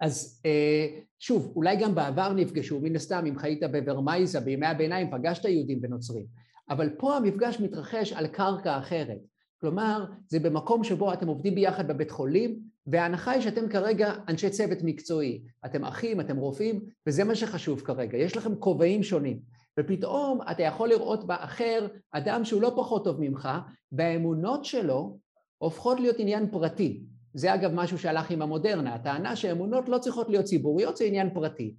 אז 0.00 0.40
אה, 0.46 0.86
שוב, 1.18 1.52
אולי 1.56 1.76
גם 1.76 1.94
בעבר 1.94 2.32
נפגשו, 2.32 2.80
מן 2.80 2.96
הסתם 2.96 3.24
אם 3.28 3.38
חיית 3.38 3.62
בוורמייזה 3.72 4.40
בימי 4.40 4.66
הביניים 4.66 5.10
פגשת 5.10 5.44
יהודים 5.44 5.78
ונוצרים, 5.82 6.24
אבל 6.70 6.90
פה 6.98 7.16
המפגש 7.16 7.60
מתרחש 7.60 8.12
על 8.12 8.26
קרקע 8.26 8.78
אחרת. 8.78 9.18
כלומר, 9.60 10.04
זה 10.28 10.40
במקום 10.40 10.84
שבו 10.84 11.12
אתם 11.12 11.28
עובדים 11.28 11.54
ביחד 11.54 11.88
בבית 11.88 12.10
חולים, 12.10 12.60
וההנחה 12.86 13.30
היא 13.30 13.42
שאתם 13.42 13.68
כרגע 13.68 14.14
אנשי 14.28 14.50
צוות 14.50 14.78
מקצועי. 14.82 15.42
אתם 15.66 15.84
אחים, 15.84 16.20
אתם 16.20 16.36
רופאים, 16.36 16.80
וזה 17.06 17.24
מה 17.24 17.34
שחשוב 17.34 17.80
כרגע. 17.80 18.18
יש 18.18 18.36
לכם 18.36 18.54
כובעים 18.54 19.02
שונים. 19.02 19.40
ופתאום 19.80 20.38
אתה 20.50 20.62
יכול 20.62 20.88
לראות 20.88 21.26
באחר 21.26 21.86
אדם 22.10 22.44
שהוא 22.44 22.62
לא 22.62 22.72
פחות 22.76 23.04
טוב 23.04 23.20
ממך, 23.20 23.48
והאמונות 23.92 24.64
שלו 24.64 25.18
הופכות 25.58 26.00
להיות 26.00 26.16
עניין 26.18 26.50
פרטי. 26.50 27.02
זה 27.38 27.54
אגב 27.54 27.70
משהו 27.74 27.98
שהלך 27.98 28.30
עם 28.30 28.42
המודרנה, 28.42 28.94
הטענה 28.94 29.36
שאמונות 29.36 29.88
לא 29.88 29.98
צריכות 29.98 30.28
להיות 30.28 30.44
ציבוריות, 30.44 30.96
זה 30.96 31.04
עניין 31.04 31.34
פרטי. 31.34 31.74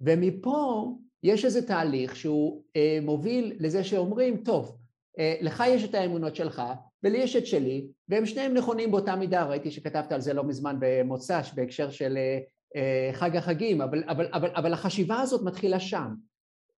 ומפה 0.00 0.84
יש 1.22 1.44
איזה 1.44 1.66
תהליך 1.66 2.16
שהוא 2.16 2.62
אה, 2.76 2.98
מוביל 3.02 3.56
לזה 3.60 3.84
שאומרים, 3.84 4.36
טוב, 4.36 4.78
אה, 5.18 5.34
לך 5.40 5.64
יש 5.68 5.84
את 5.84 5.94
האמונות 5.94 6.36
שלך, 6.36 6.62
ולי 7.02 7.18
יש 7.18 7.36
את 7.36 7.46
שלי, 7.46 7.86
והם 8.08 8.26
שניהם 8.26 8.54
נכונים 8.54 8.90
באותה 8.90 9.16
מידה, 9.16 9.44
ראיתי 9.44 9.70
שכתבת 9.70 10.12
על 10.12 10.20
זה 10.20 10.34
לא 10.34 10.44
מזמן 10.44 10.76
במוצ"ש, 10.80 11.52
בהקשר 11.54 11.90
של 11.90 12.16
אה, 12.16 12.38
אה, 12.76 13.10
חג 13.12 13.36
החגים, 13.36 13.80
אבל, 13.80 14.04
אבל, 14.06 14.28
אבל, 14.32 14.50
אבל 14.50 14.72
החשיבה 14.72 15.20
הזאת 15.20 15.42
מתחילה 15.42 15.80
שם. 15.80 16.14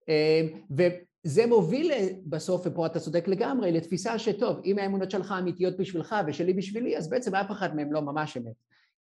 אה, 0.09 0.41
זה 1.23 1.45
מוביל 1.47 1.91
בסוף, 2.25 2.61
ופה 2.65 2.85
אתה 2.85 2.99
צודק 2.99 3.27
לגמרי, 3.27 3.71
לתפיסה 3.71 4.19
שטוב, 4.19 4.59
אם 4.65 4.79
האמונות 4.79 5.11
שלך 5.11 5.33
אמיתיות 5.39 5.77
בשבילך 5.77 6.15
ושלי 6.27 6.53
בשבילי, 6.53 6.97
אז 6.97 7.09
בעצם 7.09 7.35
אף 7.35 7.51
אחד 7.51 7.75
מהם 7.75 7.93
לא 7.93 8.01
ממש 8.01 8.37
אמת. 8.37 8.53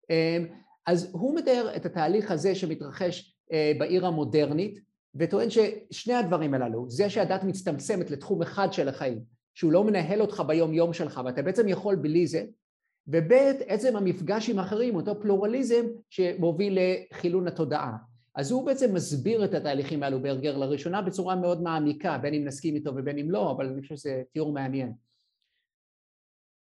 אמ, 0.10 0.48
אז 0.86 1.10
הוא 1.12 1.36
מתאר 1.36 1.76
את 1.76 1.86
התהליך 1.86 2.32
הזה 2.32 2.56
שמתרחש 2.56 3.36
אה, 3.52 3.72
בעיר 3.80 4.06
המודרנית, 4.06 4.80
וטוען 5.16 5.50
ששני 5.50 6.14
הדברים 6.14 6.54
הללו, 6.54 6.90
זה 6.90 7.10
שהדת 7.10 7.44
מצטמצמת 7.44 8.12
לתחום 8.12 8.42
אחד 8.42 8.74
של 8.74 8.90
החיים, 8.90 9.20
שהוא 9.54 9.72
לא 9.72 9.84
מנהל 9.84 10.22
אותך 10.22 10.44
ביום 10.48 10.74
יום 10.74 10.94
שלך, 10.94 11.22
ואתה 11.26 11.42
בעצם 11.42 11.68
יכול 11.68 11.96
בלי 11.96 12.28
זה, 12.28 12.46
וב' 13.08 13.32
עצם 13.68 13.96
המפגש 13.96 14.50
עם 14.50 14.60
אחרים, 14.60 14.96
אותו 14.96 15.22
פלורליזם 15.22 15.86
שמוביל 16.10 16.78
לחילון 16.80 17.48
התודעה. 17.48 17.92
אז 18.36 18.52
הוא 18.52 18.66
בעצם 18.66 18.94
מסביר 18.94 19.46
את 19.46 19.54
התהליכים 19.54 20.04
האלו 20.04 20.22
ברגר 20.22 20.58
לראשונה 20.58 21.02
בצורה 21.02 21.36
מאוד 21.36 21.62
מעמיקה, 21.62 22.18
בין 22.18 22.34
אם 22.34 22.46
נסכים 22.46 22.76
איתו 22.76 22.96
ובין 22.96 23.18
אם 23.18 23.32
לא, 23.32 23.52
אבל 23.52 23.66
אני 23.66 23.82
חושב 23.82 23.96
שזה 23.96 24.24
תיאור 24.34 24.54
מעניין. 24.54 24.94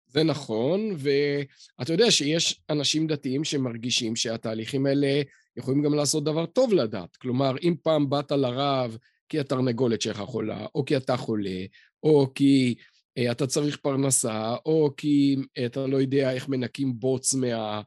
זה 0.07 0.23
נכון, 0.23 0.81
ואתה 0.97 1.93
יודע 1.93 2.11
שיש 2.11 2.62
אנשים 2.71 3.07
דתיים 3.07 3.45
שמרגישים 3.45 4.17
שהתהליכים 4.17 4.87
האלה 4.87 5.23
יכולים 5.57 5.83
גם 5.83 5.95
לעשות 5.95 6.25
דבר 6.25 6.47
טוב 6.47 6.73
לדת. 6.73 7.17
כלומר, 7.17 7.55
אם 7.62 7.75
פעם 7.83 8.11
באת 8.11 8.33
לרב 8.33 8.99
כי 9.29 9.40
התרנגולת 9.40 10.02
שלך 10.02 10.19
חולה, 10.21 10.67
או 10.75 10.85
כי 10.85 10.97
אתה 10.97 11.17
חולה, 11.17 11.64
או 12.02 12.35
כי 12.35 12.75
אה, 13.19 13.31
אתה 13.31 13.47
צריך 13.47 13.76
פרנסה, 13.76 14.57
או 14.67 14.90
כי 14.97 15.37
אה, 15.59 15.67
אתה 15.67 15.87
לא 15.87 16.00
יודע 16.00 16.33
איך 16.33 16.49
מנקים 16.49 16.99
בוץ 16.99 17.35
מה, 17.35 17.83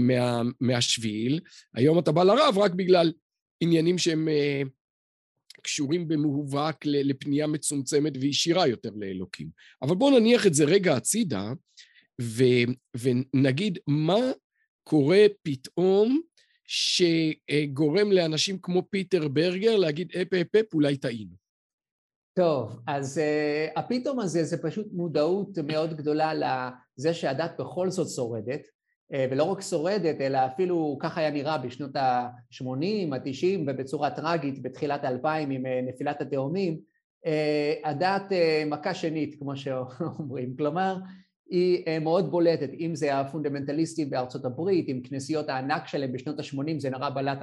מה, 0.00 0.42
מהשביל, 0.60 1.40
היום 1.74 1.98
אתה 1.98 2.12
בא 2.12 2.22
לרב 2.22 2.58
רק 2.58 2.72
בגלל 2.72 3.12
עניינים 3.60 3.98
שהם 3.98 4.28
קשורים 5.62 6.08
במובהק 6.08 6.86
לפנייה 6.86 7.46
מצומצמת 7.46 8.12
וישירה 8.20 8.66
יותר 8.66 8.90
לאלוקים. 8.96 9.48
אבל 9.82 9.94
בואו 9.94 10.18
נניח 10.18 10.46
את 10.46 10.54
זה 10.54 10.64
רגע 10.64 10.96
הצידה, 10.96 11.52
ו, 12.20 12.44
ונגיד 12.96 13.78
מה 13.86 14.20
קורה 14.84 15.26
פתאום 15.42 16.20
שגורם 16.66 18.12
לאנשים 18.12 18.58
כמו 18.62 18.82
פיטר 18.90 19.28
ברגר 19.28 19.76
להגיד 19.76 20.12
אפ 20.22 20.34
אפ 20.34 20.54
אפ 20.54 20.74
אולי 20.74 20.96
טעינו. 20.96 21.34
טוב, 22.34 22.80
אז 22.86 23.18
uh, 23.18 23.78
הפתאום 23.78 24.20
הזה 24.20 24.44
זה 24.44 24.62
פשוט 24.62 24.86
מודעות 24.92 25.58
מאוד 25.58 25.94
גדולה 25.94 26.32
לזה 26.34 27.14
שהדת 27.14 27.50
בכל 27.58 27.90
זאת 27.90 28.08
שורדת, 28.08 28.60
ולא 29.12 29.42
רק 29.42 29.60
שורדת, 29.60 30.20
אלא 30.20 30.38
אפילו 30.46 30.98
ככה 31.00 31.20
היה 31.20 31.30
נראה 31.30 31.58
בשנות 31.58 31.96
ה-80, 31.96 33.14
ה-90 33.14 33.60
ובצורה 33.66 34.10
טראגית 34.10 34.62
בתחילת 34.62 35.04
האלפיים 35.04 35.50
עם 35.50 35.66
uh, 35.66 35.68
נפילת 35.88 36.20
התאומים, 36.20 36.78
uh, 37.26 37.88
הדת 37.88 38.32
מכה 38.66 38.94
שנית, 38.94 39.36
כמו 39.38 39.56
שאומרים, 39.56 40.56
כלומר, 40.56 40.96
היא 41.50 42.00
מאוד 42.00 42.30
בולטת, 42.30 42.70
אם 42.78 42.94
זה 42.94 43.18
הפונדמנטליסטים 43.18 44.10
בארצות 44.10 44.44
הברית, 44.44 44.88
עם 44.88 45.00
כנסיות 45.00 45.48
הענק 45.48 45.86
שלהם 45.86 46.12
בשנות 46.12 46.38
ה-80, 46.38 46.78
זה 46.78 46.90
נראה 46.90 47.10
בלט. 47.10 47.38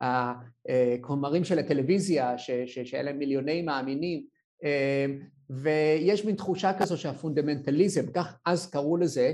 הכומרים 0.00 1.44
של 1.44 1.58
הטלוויזיה, 1.58 2.38
שהיה 2.38 3.02
להם 3.02 3.18
מיליוני 3.18 3.62
מאמינים, 3.62 4.24
אמ, 4.62 5.18
ויש 5.50 6.24
מין 6.24 6.34
תחושה 6.36 6.72
כזו 6.78 6.98
שהפונדמנטליזם, 6.98 8.06
כך 8.14 8.36
אז 8.46 8.70
קראו 8.70 8.96
לזה, 8.96 9.26
אה, 9.26 9.32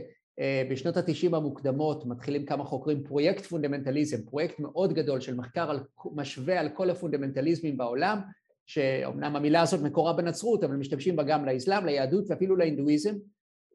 בשנות 0.71 0.97
התשעים 0.97 1.35
המוקדמות 1.35 2.07
מתחילים 2.07 2.47
כמה 2.47 2.65
חוקרים 2.65 3.05
פרויקט 3.05 3.45
פונדמנטליזם, 3.45 4.23
פרויקט 4.25 4.61
מאוד 4.61 4.93
גדול 4.93 5.21
של 5.21 5.35
מחקר 5.35 5.71
על, 5.71 5.81
משווה 6.15 6.61
על 6.61 6.69
כל 6.69 6.91
הפונדמנטליזמים 6.91 7.77
בעולם, 7.77 8.21
שאומנם 8.67 9.37
המילה 9.37 9.63
הזאת 9.63 9.81
מקורה 9.81 10.13
בנצרות, 10.13 10.65
אבל 10.65 10.77
משתמשים 10.77 11.17
בה 11.17 11.23
גם 11.23 11.45
לאסלאם, 11.45 11.87
ליהדות 11.87 12.25
ואפילו 12.29 12.57
להינדואיזם, 12.57 13.15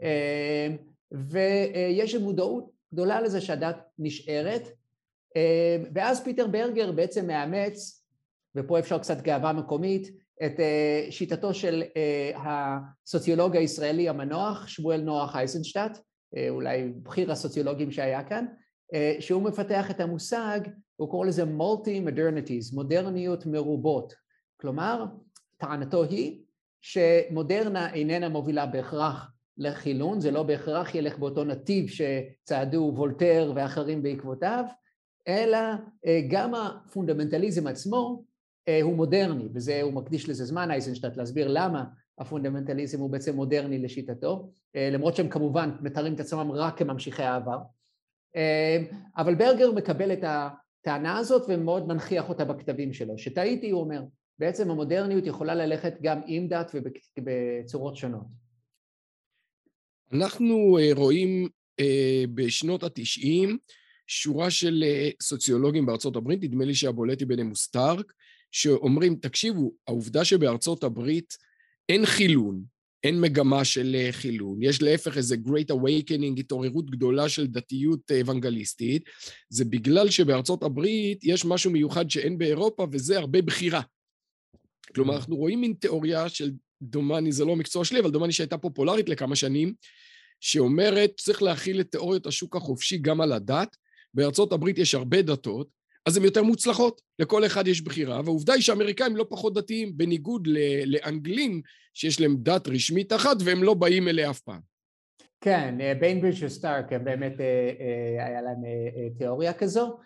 אמ, 0.02 0.78
ויש 1.12 2.16
מודעות 2.16 2.72
גדולה 2.94 3.22
לזה 3.22 3.42
שהדת 3.42 3.78
נשארת, 4.00 4.62
אמ, 5.36 5.84
ואז 5.94 6.24
פיטר 6.24 6.48
ברגר 6.48 6.92
בעצם 6.92 7.28
מאמץ, 7.28 8.04
ופה 8.56 8.80
אפשר 8.80 9.00
קצת 9.00 9.22
גאווה 9.22 9.54
מקומית, 9.54 10.12
את 10.46 10.60
אה, 10.60 11.08
שיטתו 11.10 11.54
של 11.54 11.84
אה, 11.98 12.32
הסוציולוג 13.06 13.56
הישראלי 13.56 14.10
המנוח, 14.10 14.68
שמואל 14.68 15.02
נוח 15.02 15.36
אייזנשטט, 15.36 15.78
אה, 15.78 16.02
אולי 16.50 16.90
בכיר 17.04 17.32
הסוציולוגים 17.32 17.92
שהיה 17.92 18.24
כאן, 18.24 18.46
שהוא 19.20 19.44
מפתח 19.44 19.92
את 19.92 20.00
המושג, 20.00 20.60
הוא 20.96 21.10
קורא 21.10 21.28
לזה 21.28 21.46
modernities, 21.46 22.74
מודרניות 22.74 23.46
מרובות. 23.46 24.14
כלומר, 24.62 25.06
טענתו 25.58 26.04
היא 26.04 26.42
שמודרנה 26.82 27.94
איננה 27.94 28.30
מובילה 28.30 28.66
בהכרח 28.66 29.32
לחילון, 29.58 30.22
זה 30.22 30.32
לא 30.32 30.44
בהכרח 30.44 30.96
ילך 30.96 31.18
באותו 31.18 31.44
נתיב 31.44 31.86
שצעדו 31.90 32.92
וולטר 32.96 33.52
ואחרים 33.56 34.04
בעקבותיו, 34.04 34.64
אלא 35.28 35.58
אה, 36.06 36.22
גם 36.30 36.56
הפונדמנטליזם 36.56 37.68
עצמו 37.68 38.24
אה, 38.68 38.82
הוא 38.82 38.96
מודרני, 38.96 39.48
וזה, 39.54 39.82
הוא 39.82 39.94
מקדיש 39.94 40.30
לזה 40.30 40.46
זמן, 40.46 40.72
אייזנשטט, 40.72 41.18
להסביר 41.18 41.48
למה 41.48 41.84
הפונדמנטליזם 42.20 43.00
הוא 43.00 43.10
בעצם 43.10 43.36
מודרני 43.36 43.80
לשיטתו, 43.80 44.52
אה, 44.76 44.90
למרות 44.90 45.16
שהם 45.16 45.30
כמובן 45.30 45.70
מתארים 45.82 46.14
את 46.14 46.20
עצמם 46.20 46.52
רק 46.52 46.78
כממשיכי 46.78 47.24
העבר. 47.24 47.58
אבל 49.18 49.36
ברגר 49.36 49.72
מקבל 49.72 50.14
את 50.14 50.24
הטענה 50.24 51.18
הזאת 51.18 51.42
ומאוד 51.50 51.88
מנכיח 51.88 52.30
אותה 52.30 52.46
בכתבים 52.46 52.94
שלו. 52.94 53.18
שטעיתי, 53.18 53.70
הוא 53.70 53.82
אומר, 53.82 54.04
בעצם 54.40 54.72
המודרניות 54.72 55.26
יכולה 55.26 55.56
ללכת 55.56 55.94
גם 56.02 56.22
עם 56.26 56.48
דת 56.48 56.72
ובצורות 56.74 57.96
שונות. 57.96 58.26
אנחנו 60.14 60.78
רואים 60.96 61.48
בשנות 62.36 62.84
התשעים 62.84 63.58
שורה 64.10 64.52
של 64.52 64.84
אה, 64.84 65.10
סוציולוגים 65.22 65.86
בארצות 65.86 66.16
הברית, 66.16 66.44
נדמה 66.44 66.66
לי 66.66 66.76
שהבולט 66.76 67.24
ביניהם 67.24 67.48
הוא 67.48 67.56
סטארק, 67.56 68.14
שאומרים, 68.52 69.16
תקשיבו, 69.16 69.72
העובדה 69.88 70.26
שבארצות 70.26 70.84
הברית 70.84 71.38
אין 71.90 72.06
חילון, 72.06 72.64
אין 73.04 73.22
מגמה 73.22 73.66
של 73.66 73.96
אה, 73.96 74.12
חילון, 74.12 74.64
יש 74.64 74.82
להפך 74.82 75.18
איזה 75.18 75.36
Great 75.46 75.74
Awakening, 75.74 76.40
התעוררות 76.40 76.90
גדולה 76.90 77.30
של 77.30 77.48
דתיות 77.48 78.12
אה, 78.12 78.22
אוונגליסטית, 78.22 79.04
זה 79.50 79.66
בגלל 79.66 80.10
שבארצות 80.10 80.64
הברית 80.64 81.24
יש 81.24 81.46
משהו 81.46 81.72
מיוחד 81.72 82.10
שאין 82.10 82.38
באירופה, 82.38 82.88
וזה 82.92 83.18
הרבה 83.18 83.42
בחירה. 83.42 83.82
כלומר, 84.96 85.16
אנחנו 85.16 85.36
רואים 85.36 85.62
מין 85.62 85.74
תיאוריה 85.74 86.30
של 86.30 86.52
דומני, 86.82 87.32
זה 87.32 87.46
לא 87.46 87.52
המקצוע 87.52 87.86
שלי, 87.86 88.00
אבל 88.00 88.12
דומני 88.12 88.32
שהייתה 88.32 88.58
פופולרית 88.58 89.10
לכמה 89.10 89.36
שנים, 89.36 89.74
שאומרת, 90.40 91.12
צריך 91.18 91.42
להכיל 91.42 91.80
את 91.80 91.92
תיאוריות 91.92 92.26
השוק 92.26 92.56
החופשי 92.56 92.98
גם 92.98 93.22
על 93.22 93.32
הדת. 93.32 93.76
בארצות 94.14 94.54
הברית 94.54 94.78
יש 94.78 94.96
הרבה 94.96 95.22
דתות, 95.22 95.68
אז 96.06 96.18
הן 96.18 96.24
יותר 96.24 96.44
מוצלחות, 96.44 97.02
לכל 97.20 97.46
אחד 97.46 97.68
יש 97.68 97.82
בחירה, 97.82 98.22
והעובדה 98.26 98.54
היא 98.54 98.62
שהאמריקאים 98.62 99.16
לא 99.16 99.26
פחות 99.30 99.54
דתיים, 99.54 99.98
בניגוד 99.98 100.48
לאנגלים 100.86 101.62
שיש 101.94 102.22
להם 102.22 102.36
דת 102.40 102.68
רשמית 102.68 103.14
אחת 103.14 103.38
והם 103.46 103.64
לא 103.64 103.74
באים 103.74 104.08
אליה 104.08 104.30
אף 104.30 104.40
פעם. 104.40 104.60
כן, 105.42 105.76
ביינברידג' 106.00 106.46
וסטארק, 106.46 106.94
באמת 106.94 107.40
אה, 107.40 107.46
אה, 107.46 108.26
היה 108.26 108.42
להם 108.42 108.66
אה, 108.66 109.10
תיאוריה 109.18 109.54
כזו. 109.54 109.98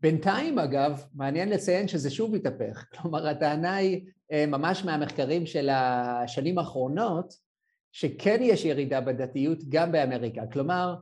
בינתיים 0.00 0.58
אגב, 0.58 1.04
מעניין 1.14 1.48
לציין 1.48 1.88
שזה 1.88 2.10
שוב 2.10 2.34
התהפך, 2.34 2.84
כלומר 2.92 3.26
הטענה 3.28 3.74
היא 3.74 4.00
ממש 4.48 4.84
מהמחקרים 4.84 5.46
של 5.46 5.68
השנים 5.72 6.58
האחרונות, 6.58 7.34
שכן 7.92 8.38
יש 8.40 8.64
ירידה 8.64 9.00
בדתיות 9.00 9.58
גם 9.68 9.92
באמריקה, 9.92 10.42
כלומר 10.52 10.94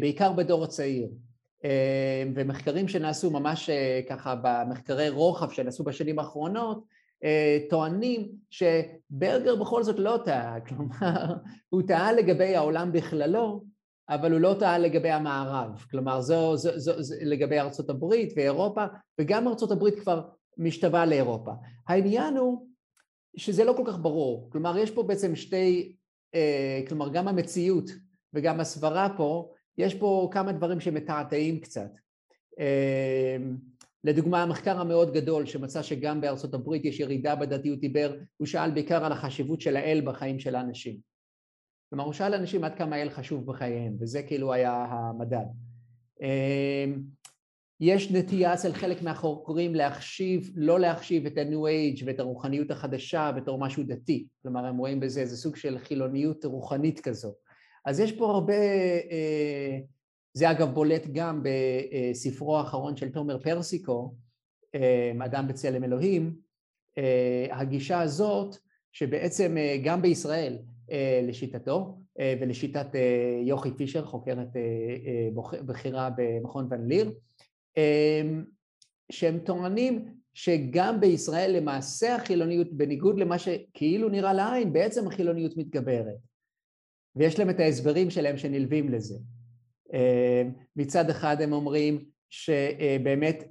בעיקר 0.00 0.32
בדור 0.32 0.64
הצעיר. 0.64 1.08
ומחקרים 2.34 2.88
שנעשו 2.88 3.30
ממש 3.30 3.70
ככה 4.08 4.34
במחקרי 4.42 5.08
רוחב 5.08 5.50
שנעשו 5.50 5.84
בשנים 5.84 6.18
האחרונות, 6.18 6.84
טוענים 7.70 8.28
שברגר 8.50 9.56
בכל 9.56 9.82
זאת 9.82 9.98
לא 9.98 10.18
טעה, 10.24 10.60
כלומר 10.68 11.34
הוא 11.68 11.82
טעה 11.86 12.12
לגבי 12.12 12.56
העולם 12.56 12.92
בכללו, 12.92 13.64
אבל 14.08 14.32
הוא 14.32 14.40
לא 14.40 14.56
טעה 14.58 14.78
לגבי 14.78 15.10
המערב, 15.10 15.84
כלומר 15.90 16.20
זו, 16.20 16.56
זו, 16.56 16.78
זו, 16.78 17.02
זו 17.02 17.14
לגבי 17.20 17.60
ארצות 17.60 17.90
הברית 17.90 18.32
ואירופה, 18.36 18.84
וגם 19.20 19.48
ארצות 19.48 19.70
הברית 19.70 20.00
כבר 20.00 20.22
משתווה 20.58 21.06
לאירופה. 21.06 21.52
העניין 21.88 22.36
הוא 22.36 22.66
שזה 23.36 23.64
לא 23.64 23.72
כל 23.76 23.82
כך 23.86 23.98
ברור, 23.98 24.48
כלומר 24.52 24.78
יש 24.78 24.90
פה 24.90 25.02
בעצם 25.02 25.36
שתי, 25.36 25.96
אה, 26.34 26.80
כלומר 26.88 27.08
גם 27.08 27.28
המציאות 27.28 27.90
וגם 28.34 28.60
הסברה 28.60 29.08
פה, 29.16 29.52
יש 29.78 29.94
פה 29.94 30.28
כמה 30.32 30.52
דברים 30.52 30.80
שמתעתעים 30.80 31.60
קצת. 31.60 31.90
אה, 32.58 33.36
לדוגמה, 34.04 34.42
המחקר 34.42 34.80
המאוד 34.80 35.14
גדול 35.14 35.46
שמצא 35.46 35.82
שגם 35.82 36.20
בארצות 36.20 36.54
הברית 36.54 36.84
יש 36.84 37.00
ירידה 37.00 37.34
בדתיות 37.34 37.80
דיבר, 37.80 38.16
הוא 38.36 38.46
שאל 38.46 38.70
בעיקר 38.70 39.04
על 39.04 39.12
החשיבות 39.12 39.60
של 39.60 39.76
האל 39.76 40.02
בחיים 40.04 40.38
של 40.38 40.54
האנשים. 40.54 40.98
כלומר, 41.90 42.04
הוא 42.04 42.12
שאל 42.12 42.34
אנשים 42.34 42.64
עד 42.64 42.74
כמה 42.74 42.96
האל 42.96 43.10
חשוב 43.10 43.46
בחייהם, 43.46 43.96
וזה 44.00 44.22
כאילו 44.22 44.52
היה 44.52 44.86
המדד. 44.90 45.46
אמ, 46.20 47.02
יש 47.80 48.12
נטייה 48.12 48.54
אצל 48.54 48.72
חלק 48.72 49.02
מהחוקרים 49.02 49.74
להחשיב, 49.74 50.50
לא 50.56 50.80
להחשיב 50.80 51.26
את 51.26 51.38
ה-New 51.38 51.98
Age 51.98 52.02
ואת 52.06 52.20
הרוחניות 52.20 52.70
החדשה 52.70 53.32
בתור 53.32 53.58
משהו 53.58 53.82
דתי, 53.82 54.26
כלומר 54.42 54.66
הם 54.66 54.76
רואים 54.76 55.00
בזה 55.00 55.20
איזה 55.20 55.36
סוג 55.36 55.56
של 55.56 55.78
חילוניות 55.78 56.44
רוחנית 56.44 57.00
כזו. 57.00 57.34
אז 57.84 58.00
יש 58.00 58.12
פה 58.12 58.30
הרבה, 58.30 58.54
אה, 59.10 59.78
זה 60.34 60.50
אגב 60.50 60.74
בולט 60.74 61.06
גם 61.12 61.42
בספרו 61.42 62.58
האחרון 62.58 62.96
של 62.96 63.08
תומר 63.12 63.38
פרסיקו, 63.38 64.14
אה, 64.74 65.12
אדם 65.24 65.48
בצלם 65.48 65.84
אלוהים, 65.84 66.34
אה, 66.98 67.46
הגישה 67.50 68.00
הזאת 68.00 68.56
שבעצם 68.92 69.56
גם 69.84 70.02
בישראל 70.02 70.58
לשיטתו 71.22 71.98
ולשיטת 72.40 72.86
יוכי 73.42 73.70
פישר, 73.76 74.04
חוקרת 74.04 74.48
בכירה 75.66 76.10
במכון 76.16 76.68
ון 76.70 76.88
ליר, 76.88 77.12
שהם 79.12 79.38
טוענים 79.38 80.04
שגם 80.34 81.00
בישראל 81.00 81.56
למעשה 81.56 82.14
החילוניות, 82.14 82.72
בניגוד 82.72 83.18
למה 83.18 83.38
שכאילו 83.38 84.08
נראה 84.08 84.32
לעין, 84.32 84.72
בעצם 84.72 85.06
החילוניות 85.06 85.56
מתגברת. 85.56 86.16
ויש 87.16 87.38
להם 87.38 87.50
את 87.50 87.60
ההסברים 87.60 88.10
שלהם 88.10 88.38
שנלווים 88.38 88.88
לזה. 88.88 89.14
מצד 90.76 91.10
אחד 91.10 91.40
הם 91.40 91.52
אומרים 91.52 92.04
שבאמת 92.30 93.44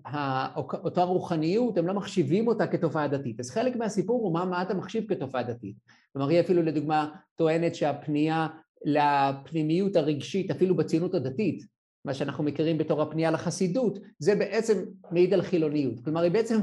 אותה 0.73 1.03
רוחניות, 1.03 1.77
הם 1.77 1.87
לא 1.87 1.93
מחשיבים 1.93 2.47
אותה 2.47 2.67
כתופעה 2.67 3.07
דתית. 3.07 3.39
אז 3.39 3.49
חלק 3.49 3.75
מהסיפור 3.75 4.21
הוא 4.23 4.33
מה, 4.33 4.45
מה 4.45 4.61
אתה 4.61 4.73
מחשיב 4.73 5.05
כתופעה 5.09 5.43
דתית. 5.43 5.75
כלומר, 6.13 6.29
היא 6.29 6.39
אפילו 6.39 6.63
לדוגמה 6.63 7.15
טוענת 7.35 7.75
שהפנייה 7.75 8.47
לפנימיות 8.85 9.95
הרגשית, 9.95 10.51
אפילו 10.51 10.75
בציונות 10.75 11.13
הדתית, 11.13 11.63
מה 12.05 12.13
שאנחנו 12.13 12.43
מכירים 12.43 12.77
בתור 12.77 13.01
הפנייה 13.01 13.31
לחסידות, 13.31 13.99
זה 14.19 14.35
בעצם 14.35 14.83
מעיד 15.11 15.33
על 15.33 15.41
חילוניות. 15.41 15.99
כלומר, 16.03 16.21
היא 16.21 16.31
בעצם, 16.31 16.59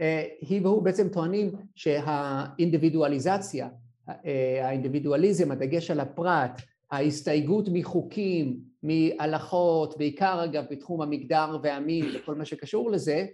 אה, 0.00 0.24
היא 0.40 0.60
והוא 0.62 0.82
בעצם 0.82 1.08
טוענים 1.08 1.52
שהאינדיבידואליזציה, 1.74 3.66
אה, 3.66 3.70
האינדיבידואליזם, 4.62 5.50
הדגש 5.50 5.90
על 5.90 6.00
הפרט, 6.00 6.60
ההסתייגות 6.90 7.68
מחוקים, 7.72 8.60
מהלכות, 8.82 9.98
בעיקר 9.98 10.44
אגב 10.44 10.64
בתחום 10.70 11.02
המגדר 11.02 11.58
והמין 11.62 12.06
וכל 12.14 12.34
מה 12.34 12.44
שקשור 12.44 12.90
לזה, 12.90 13.26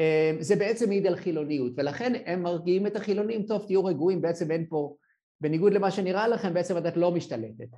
אה, 0.00 0.32
זה 0.40 0.56
בעצם 0.56 0.88
מעיד 0.88 1.06
על 1.06 1.16
חילוניות, 1.16 1.72
ולכן 1.76 2.12
הם 2.26 2.42
מרגיעים 2.42 2.86
את 2.86 2.96
החילונים, 2.96 3.42
טוב 3.42 3.64
תהיו 3.66 3.84
רגועים, 3.84 4.22
בעצם 4.22 4.50
אין 4.50 4.66
פה, 4.68 4.96
בניגוד 5.40 5.72
למה 5.72 5.90
שנראה 5.90 6.28
לכם, 6.28 6.54
בעצם 6.54 6.76
הדת 6.76 6.96
לא 6.96 7.10
משתלטת. 7.10 7.68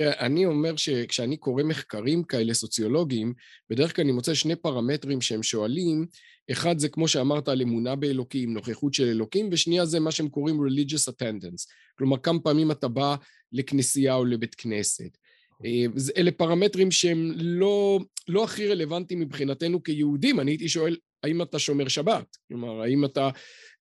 אני 0.00 0.46
אומר 0.46 0.76
שכשאני 0.76 1.36
קורא 1.36 1.62
מחקרים 1.62 2.22
כאלה 2.22 2.54
סוציולוגיים, 2.54 3.34
בדרך 3.70 3.96
כלל 3.96 4.04
אני 4.04 4.12
מוצא 4.12 4.34
שני 4.34 4.56
פרמטרים 4.56 5.20
שהם 5.20 5.42
שואלים, 5.42 6.06
אחד 6.50 6.78
זה 6.78 6.88
כמו 6.88 7.08
שאמרת 7.08 7.48
על 7.48 7.62
אמונה 7.62 7.96
באלוקים, 7.96 8.54
נוכחות 8.54 8.94
של 8.94 9.04
אלוקים, 9.04 9.48
ושנייה 9.52 9.86
זה 9.86 10.00
מה 10.00 10.10
שהם 10.10 10.28
קוראים 10.28 10.60
religious 10.60 11.12
attendance, 11.12 11.72
כלומר 11.98 12.16
כמה 12.18 12.40
פעמים 12.40 12.70
אתה 12.70 12.88
בא 12.88 13.16
לכנסייה 13.52 14.14
או 14.14 14.24
לבית 14.24 14.54
כנסת. 14.54 15.18
אה, 15.64 15.84
אלה 16.16 16.30
פרמטרים 16.30 16.90
שהם 16.90 17.32
לא, 17.36 18.00
לא 18.28 18.44
הכי 18.44 18.68
רלוונטיים 18.68 19.20
מבחינתנו 19.20 19.82
כיהודים. 19.82 20.40
אני 20.40 20.50
הייתי 20.50 20.68
שואל, 20.68 20.96
האם 21.22 21.42
אתה 21.42 21.58
שומר 21.58 21.88
שבת? 21.88 22.36
כלומר, 22.48 22.80
האם 22.82 23.04
אתה... 23.04 23.30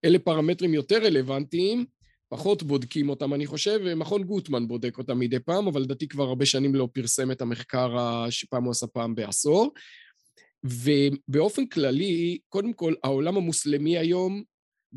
אלה 0.05 0.19
פרמטרים 0.19 0.73
יותר 0.73 1.03
רלוונטיים, 1.03 1.85
פחות 2.29 2.63
בודקים 2.63 3.09
אותם, 3.09 3.33
אני 3.33 3.45
חושב, 3.45 3.79
ומכון 3.85 4.23
גוטמן 4.23 4.67
בודק 4.67 4.97
אותם 4.97 5.19
מדי 5.19 5.39
פעם, 5.39 5.67
אבל 5.67 5.81
לדעתי 5.81 6.07
כבר 6.07 6.23
הרבה 6.23 6.45
שנים 6.45 6.75
לא 6.75 6.87
פרסם 6.93 7.31
את 7.31 7.41
המחקר 7.41 7.95
שפעם 8.29 8.63
הוא 8.63 8.71
עשה 8.71 8.87
פעם 8.87 9.15
בעשור. 9.15 9.71
ובאופן 10.63 11.65
כללי, 11.65 12.37
קודם 12.49 12.73
כל, 12.73 12.93
העולם 13.03 13.37
המוסלמי 13.37 13.97
היום, 13.97 14.43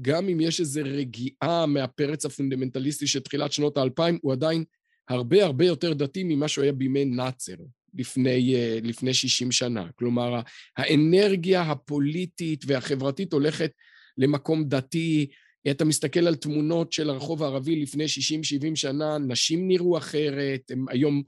גם 0.02 0.28
אם 0.28 0.40
יש 0.40 0.60
איזו 0.60 0.80
רגיעה 0.84 1.66
מהפרץ 1.66 2.24
הפונדמנטליסטי 2.24 3.06
של 3.06 3.20
תחילת 3.20 3.52
שנות 3.52 3.78
האלפיים, 3.78 4.18
הוא 4.22 4.32
עדיין 4.32 4.64
הרבה 5.08 5.44
הרבה 5.44 5.66
יותר 5.66 5.92
דתי 5.92 6.24
ממה 6.24 6.48
שהוא 6.48 6.62
היה 6.62 6.72
בימי 6.72 7.04
נאצר 7.04 7.54
לפני, 7.94 8.54
אה, 8.54 8.78
לפני 8.82 9.14
60 9.14 9.52
שנה. 9.52 9.86
כלומר, 9.94 10.40
האנרגיה 10.76 11.62
הפוליטית 11.62 12.64
והחברתית 12.66 13.32
הולכת 13.32 13.70
למקום 14.18 14.64
דתי. 14.64 15.26
אתה 15.70 15.84
מסתכל 15.84 16.26
על 16.26 16.34
תמונות 16.34 16.92
של 16.92 17.10
הרחוב 17.10 17.42
הערבי 17.42 17.76
לפני 17.76 18.04
60-70 18.04 18.76
שנה, 18.76 19.18
נשים 19.18 19.68
נראו 19.68 19.98
אחרת, 19.98 20.70
הם 20.70 20.84
היום, 20.88 21.22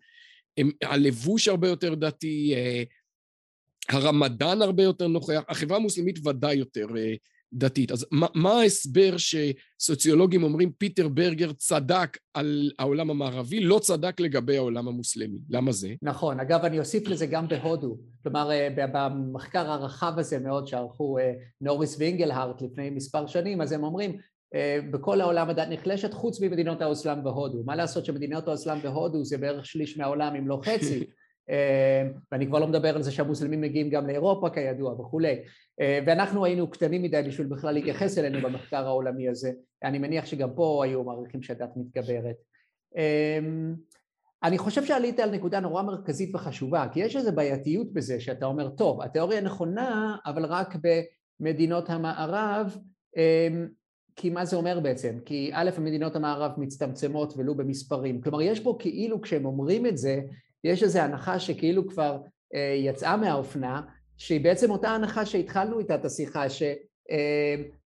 הם, 0.58 0.70
הלבוש 0.82 1.48
הרבה 1.48 1.68
יותר 1.68 1.94
דתי, 1.94 2.54
אה, 2.54 2.82
הרמדאן 3.88 4.62
הרבה 4.62 4.82
יותר 4.82 5.06
נוכח, 5.06 5.42
החברה 5.48 5.76
המוסלמית 5.76 6.26
ודאי 6.26 6.54
יותר 6.54 6.86
אה, 6.96 7.14
דתית. 7.52 7.92
אז 7.92 8.06
מה, 8.10 8.26
מה 8.34 8.52
ההסבר 8.52 9.14
שסוציולוגים 9.16 10.42
אומרים 10.42 10.72
פיטר 10.72 11.08
ברגר 11.08 11.52
צדק 11.52 12.18
על 12.34 12.70
העולם 12.78 13.10
המערבי, 13.10 13.60
לא 13.60 13.78
צדק 13.78 14.20
לגבי 14.20 14.56
העולם 14.56 14.88
המוסלמי? 14.88 15.38
למה 15.50 15.72
זה? 15.72 15.94
נכון, 16.02 16.40
אגב 16.40 16.64
אני 16.64 16.78
אוסיף 16.78 17.08
לזה 17.08 17.26
גם 17.26 17.48
בהודו, 17.48 17.98
כלומר 18.22 18.50
אה, 18.50 18.68
במחקר 18.92 19.70
הרחב 19.70 20.12
הזה 20.16 20.38
מאוד 20.38 20.66
שערכו 20.66 21.18
אה, 21.18 21.32
נוריס 21.60 21.96
ואינגלהארט 21.98 22.62
לפני 22.62 22.90
מספר 22.90 23.26
שנים, 23.26 23.60
אז 23.60 23.72
הם 23.72 23.84
אומרים 23.84 24.16
בכל 24.90 25.20
העולם 25.20 25.50
הדת 25.50 25.68
נחלשת 25.70 26.14
חוץ 26.14 26.40
ממדינות 26.40 26.82
האסלאם 26.82 27.24
בהודו. 27.24 27.62
מה 27.64 27.76
לעשות 27.76 28.04
שמדינות 28.04 28.48
האסלאם 28.48 28.82
בהודו 28.82 29.24
זה 29.24 29.38
בערך 29.38 29.66
שליש 29.66 29.98
מהעולם 29.98 30.34
אם 30.34 30.48
לא 30.48 30.60
חצי, 30.64 31.04
ואני 32.32 32.46
כבר 32.46 32.58
לא 32.58 32.66
מדבר 32.66 32.96
על 32.96 33.02
זה 33.02 33.12
שהמוסלמים 33.12 33.60
מגיעים 33.60 33.90
גם 33.90 34.06
לאירופה 34.06 34.50
כידוע 34.50 34.92
וכולי. 34.92 35.42
אה, 35.80 36.00
ואנחנו 36.06 36.44
היינו 36.44 36.70
קטנים 36.70 37.02
מדי 37.02 37.22
בשביל 37.26 37.46
בכלל 37.46 37.74
להתייחס 37.74 38.18
אלינו 38.18 38.48
במחקר 38.48 38.86
העולמי 38.86 39.28
הזה. 39.28 39.52
אני 39.84 39.98
מניח 39.98 40.26
שגם 40.26 40.50
פה 40.54 40.84
היו 40.84 41.04
מעריכים 41.04 41.42
שהדת 41.42 41.70
מתגברת. 41.76 42.36
אמ, 42.96 43.74
אני 44.42 44.58
חושב 44.58 44.84
שעלית 44.84 45.20
על 45.20 45.30
נקודה 45.30 45.60
נורא 45.60 45.82
מרכזית 45.82 46.34
וחשובה, 46.34 46.86
כי 46.92 47.00
יש 47.00 47.16
איזו 47.16 47.32
בעייתיות 47.32 47.92
בזה 47.92 48.20
שאתה 48.20 48.46
אומר, 48.46 48.68
טוב, 48.68 49.02
התיאוריה 49.02 49.40
נכונה, 49.40 50.16
אבל 50.26 50.44
רק 50.44 50.74
במדינות 51.40 51.90
המערב, 51.90 52.76
כי 54.16 54.30
מה 54.30 54.44
זה 54.44 54.56
אומר 54.56 54.80
בעצם? 54.80 55.18
כי 55.24 55.50
א', 55.54 55.70
מדינות 55.80 56.16
המערב 56.16 56.52
מצטמצמות 56.56 57.34
ולו 57.36 57.54
במספרים. 57.54 58.20
כלומר, 58.20 58.42
יש 58.42 58.60
פה 58.60 58.76
כאילו, 58.78 59.20
כשהם 59.20 59.44
אומרים 59.44 59.86
את 59.86 59.98
זה, 59.98 60.20
יש 60.64 60.82
איזו 60.82 60.98
הנחה 60.98 61.38
שכאילו 61.38 61.88
כבר 61.88 62.20
אה, 62.54 62.74
יצאה 62.78 63.16
מהאופנה, 63.16 63.82
שהיא 64.16 64.44
בעצם 64.44 64.70
אותה 64.70 64.90
הנחה 64.90 65.26
שהתחלנו 65.26 65.78
איתה 65.78 65.94
את 65.94 66.04
השיחה, 66.04 66.44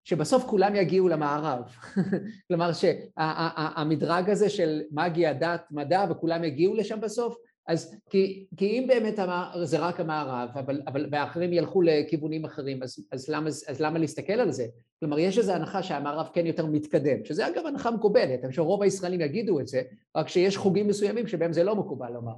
שבסוף 0.05 0.45
כולם 0.45 0.75
יגיעו 0.75 1.09
למערב. 1.09 1.65
כלומר 2.49 2.71
שהמדרג 2.73 4.31
הזה 4.31 4.51
של 4.51 4.83
מגיה, 4.91 5.33
דת, 5.33 5.65
מדע, 5.71 6.05
וכולם 6.11 6.45
יגיעו 6.45 6.75
לשם 6.75 7.01
בסוף, 7.01 7.37
אז 7.67 7.97
כי, 8.11 8.47
כי 8.57 8.67
אם 8.67 8.87
באמת 8.87 9.19
זה 9.63 9.79
רק 9.79 10.01
המערב, 10.01 10.49
אבל, 10.55 10.83
אבל, 10.87 11.09
והאחרים 11.13 11.53
ילכו 11.53 11.83
לכיוונים 11.83 12.45
אחרים, 12.45 12.83
אז, 12.83 13.07
אז, 13.13 13.29
למה, 13.29 13.49
אז 13.49 13.81
למה 13.81 13.99
להסתכל 13.99 14.33
על 14.33 14.53
זה? 14.53 14.67
כלומר, 15.01 15.19
יש 15.19 15.39
איזו 15.39 15.53
הנחה 15.53 15.83
שהמערב 15.83 16.29
כן 16.33 16.47
יותר 16.47 16.67
מתקדם, 16.67 17.25
שזה 17.25 17.49
אגב 17.49 17.67
הנחה 17.67 17.91
מקובלת, 17.91 18.41
אני 18.41 18.51
חושב 18.51 18.63
שרוב 18.63 18.83
הישראלים 18.83 19.21
יגידו 19.21 19.61
את 19.61 19.69
זה, 19.69 19.83
רק 20.17 20.29
שיש 20.29 20.57
חוגים 20.57 20.89
מסוימים 20.89 21.27
שבהם 21.27 21.53
זה 21.53 21.65
לא 21.65 21.77
מקובל 21.77 22.13
לומר. 22.13 22.35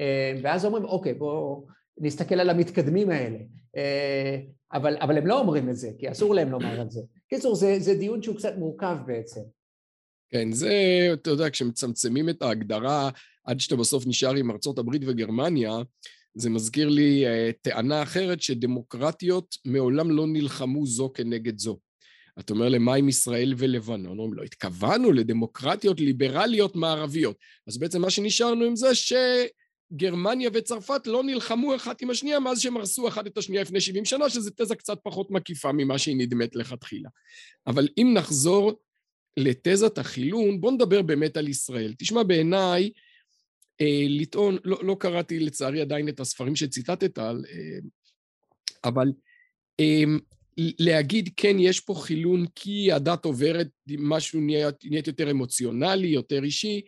אה, 0.00 0.34
ואז 0.42 0.64
אומרים, 0.64 0.84
אוקיי, 0.84 1.14
בואו 1.14 1.66
נסתכל 1.98 2.40
על 2.40 2.50
המתקדמים 2.50 3.10
האלה. 3.10 3.38
אה, 3.76 4.38
אבל, 4.72 4.96
אבל 5.00 5.18
הם 5.18 5.26
לא 5.26 5.38
אומרים 5.40 5.68
את 5.68 5.76
זה, 5.76 5.90
כי 5.98 6.10
אסור 6.10 6.34
להם 6.34 6.50
לומר 6.50 6.82
את 6.82 6.90
זה. 6.90 7.00
קיצור, 7.28 7.54
זה, 7.54 7.76
זה 7.78 7.94
דיון 7.94 8.22
שהוא 8.22 8.36
קצת 8.36 8.52
מורכב 8.58 8.96
בעצם. 9.06 9.40
כן, 10.30 10.52
זה, 10.52 10.72
אתה 11.12 11.30
יודע, 11.30 11.50
כשמצמצמים 11.50 12.28
את 12.28 12.42
ההגדרה 12.42 13.10
עד 13.44 13.60
שאתה 13.60 13.76
בסוף 13.76 14.06
נשאר 14.06 14.34
עם 14.34 14.50
ארצות 14.50 14.78
הברית 14.78 15.02
וגרמניה, 15.06 15.78
זה 16.34 16.50
מזכיר 16.50 16.88
לי 16.88 17.24
uh, 17.26 17.52
טענה 17.62 18.02
אחרת 18.02 18.42
שדמוקרטיות 18.42 19.56
מעולם 19.64 20.10
לא 20.10 20.26
נלחמו 20.26 20.86
זו 20.86 21.12
כנגד 21.14 21.58
זו. 21.58 21.78
אתה 22.38 22.52
אומר 22.52 22.68
למה 22.68 22.94
עם 22.94 23.08
ישראל 23.08 23.54
ולבנון? 23.56 24.18
אומרים, 24.18 24.34
לא 24.34 24.42
התכוונו 24.42 25.12
לדמוקרטיות 25.12 26.00
ליברליות 26.00 26.76
מערביות. 26.76 27.36
אז 27.68 27.78
בעצם 27.78 28.00
מה 28.00 28.10
שנשארנו 28.10 28.64
עם 28.64 28.76
זה 28.76 28.88
שגרמניה 28.94 30.50
וצרפת 30.52 31.06
לא 31.06 31.22
נלחמו 31.24 31.76
אחת 31.76 32.02
עם 32.02 32.10
השנייה 32.10 32.40
מאז 32.40 32.60
שהם 32.60 32.76
הרסו 32.76 33.08
אחת 33.08 33.26
את 33.26 33.38
השנייה 33.38 33.62
לפני 33.62 33.80
70 33.80 34.04
שנה, 34.04 34.30
שזו 34.30 34.50
תזה 34.56 34.74
קצת 34.74 34.98
פחות 35.02 35.30
מקיפה 35.30 35.72
ממה 35.72 35.98
שהיא 35.98 36.16
נדמת 36.16 36.56
לכתחילה. 36.56 37.08
אבל 37.66 37.88
אם 37.98 38.14
נחזור 38.14 38.80
לתזת 39.36 39.98
החילון, 39.98 40.60
בואו 40.60 40.72
נדבר 40.72 41.02
באמת 41.02 41.36
על 41.36 41.48
ישראל. 41.48 41.94
תשמע, 41.98 42.22
בעיניי, 42.22 42.90
לטעון, 44.08 44.56
לא, 44.64 44.78
לא 44.82 44.96
קראתי 45.00 45.40
לצערי 45.40 45.80
עדיין 45.80 46.08
את 46.08 46.20
הספרים 46.20 46.56
שציטטת, 46.56 47.18
על, 47.18 47.44
אה, 47.48 47.78
אבל 48.84 49.12
אה, 49.80 50.04
להגיד 50.56 51.28
כן, 51.36 51.56
יש 51.58 51.80
פה 51.80 51.94
חילון 51.94 52.46
כי 52.54 52.92
הדת 52.92 53.24
עוברת, 53.24 53.68
משהו 53.98 54.40
נהיית, 54.40 54.74
נהיית 54.84 55.06
יותר 55.06 55.30
אמוציונלי, 55.30 56.08
יותר 56.08 56.44
אישי, 56.44 56.80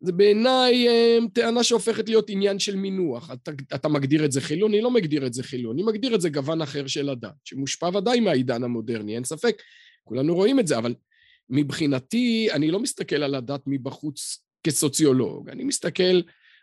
זה 0.00 0.12
בעיניי 0.12 0.86
טענה 1.32 1.64
שהופכת 1.64 2.08
להיות 2.08 2.30
עניין 2.30 2.58
של 2.58 2.76
מינוח. 2.76 3.30
אתה, 3.30 3.50
אתה 3.74 3.88
מגדיר 3.88 4.24
את 4.24 4.32
זה 4.32 4.40
חילון, 4.40 4.72
אני 4.72 4.82
לא 4.82 4.90
מגדיר 4.90 5.26
את 5.26 5.34
זה 5.34 5.42
חילון, 5.42 5.76
אני 5.76 5.82
מגדיר 5.82 6.14
את 6.14 6.20
זה 6.20 6.30
גוון 6.30 6.62
אחר 6.62 6.86
של 6.86 7.08
הדת, 7.08 7.34
שמושפע 7.44 7.90
ודאי 7.98 8.20
מהעידן 8.20 8.64
המודרני, 8.64 9.14
אין 9.14 9.24
ספק, 9.24 9.62
כולנו 10.04 10.34
רואים 10.34 10.60
את 10.60 10.66
זה, 10.66 10.78
אבל 10.78 10.94
מבחינתי, 11.50 12.48
אני 12.52 12.70
לא 12.70 12.80
מסתכל 12.80 13.22
על 13.22 13.34
הדת 13.34 13.60
מבחוץ 13.66 14.44
כסוציולוג, 14.62 15.48
אני 15.48 15.64
מסתכל 15.64 16.20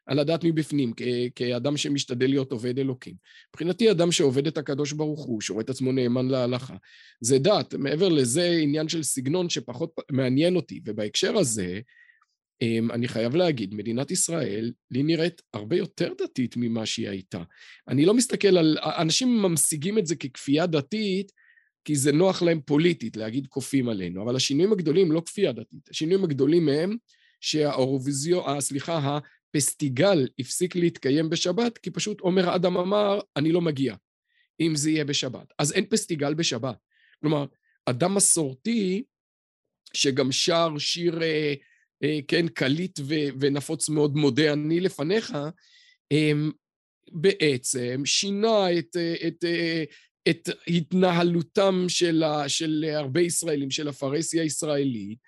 על 0.08 0.20
הדת 0.20 0.44
מבפנים, 0.44 0.94
כ- 0.98 1.02
כאדם 1.36 1.78
שמשתדל 1.78 2.28
להיות 2.30 2.52
עובד 2.52 2.80
אלוקים. 2.80 3.14
מבחינתי 3.50 3.92
אדם 3.92 4.12
שעובד 4.12 4.48
את 4.48 4.58
הקדוש 4.58 4.92
ברוך 4.92 5.26
הוא, 5.26 5.42
שרואה 5.42 5.64
את 5.64 5.70
עצמו 5.70 5.92
נאמן 5.92 6.28
להלכה, 6.28 6.76
זה 7.22 7.40
דת. 7.40 7.74
מעבר 7.74 8.10
לזה 8.10 8.60
עניין 8.62 8.90
של 8.90 9.04
סגנון 9.04 9.50
שפחות 9.50 9.92
מעניין 10.12 10.56
אותי, 10.56 10.82
ובהקשר 10.86 11.38
הזה, 11.38 11.80
אמ, 12.62 12.92
אני 12.92 13.08
חייב 13.08 13.36
להגיד, 13.36 13.76
מדינת 13.76 14.12
ישראל, 14.12 14.72
לי 14.92 15.04
נראית 15.04 15.42
הרבה 15.54 15.76
יותר 15.76 16.14
דתית 16.22 16.58
ממה 16.58 16.86
שהיא 16.86 17.10
הייתה. 17.10 17.44
אני 17.88 18.06
לא 18.06 18.14
מסתכל 18.14 18.58
על... 18.58 18.78
אנשים 18.84 19.42
ממשיגים 19.42 19.98
את 19.98 20.08
זה 20.08 20.16
ככפייה 20.16 20.66
דתית, 20.66 21.32
כי 21.86 21.96
זה 21.96 22.12
נוח 22.12 22.42
להם 22.42 22.62
פוליטית 22.66 23.18
להגיד 23.18 23.48
כופים 23.48 23.90
עלינו, 23.90 24.24
אבל 24.24 24.36
השינויים 24.36 24.72
הגדולים 24.72 25.12
לא 25.12 25.22
כפייה 25.26 25.52
דתית, 25.52 25.90
השינויים 25.90 26.24
הגדולים 26.24 26.70
הם 26.70 26.98
שהאירוויזיו, 27.42 28.48
אה, 28.48 28.62
סליחה, 28.62 29.20
הפסטיגל 29.56 30.28
הפסיק 30.40 30.76
להתקיים 30.76 31.30
בשבת, 31.30 31.78
כי 31.78 31.92
פשוט 31.92 32.20
עומר 32.20 32.56
אדם 32.56 32.78
אמר, 32.78 33.20
אני 33.36 33.52
לא 33.52 33.62
מגיע, 33.62 33.96
אם 34.60 34.76
זה 34.76 34.92
יהיה 34.92 35.06
בשבת. 35.06 35.54
אז 35.60 35.72
אין 35.72 35.86
פסטיגל 35.86 36.34
בשבת. 36.34 36.78
כלומר, 37.22 37.46
אדם 37.86 38.16
מסורתי, 38.16 39.04
שגם 39.94 40.32
שר 40.32 40.78
שיר, 40.78 41.24
אה, 41.24 41.54
אה, 42.04 42.20
כן, 42.28 42.48
קליט 42.48 43.00
ו- 43.00 43.30
ונפוץ 43.40 43.90
מאוד 43.90 44.16
מודה 44.16 44.54
אני 44.54 44.80
לפניך, 44.80 45.38
אה, 46.12 46.32
בעצם 47.12 48.02
שינה 48.06 48.78
את, 48.80 48.96
אה, 48.98 49.28
את, 49.28 49.44
אה, 49.44 49.84
את 50.30 50.50
התנהלותם 50.68 51.86
של, 51.88 52.24
של 52.48 52.86
הרבה 52.94 53.22
ישראלים, 53.22 53.72
של 53.72 53.88
הפרהסיה 53.88 54.44
הישראלית, 54.44 55.20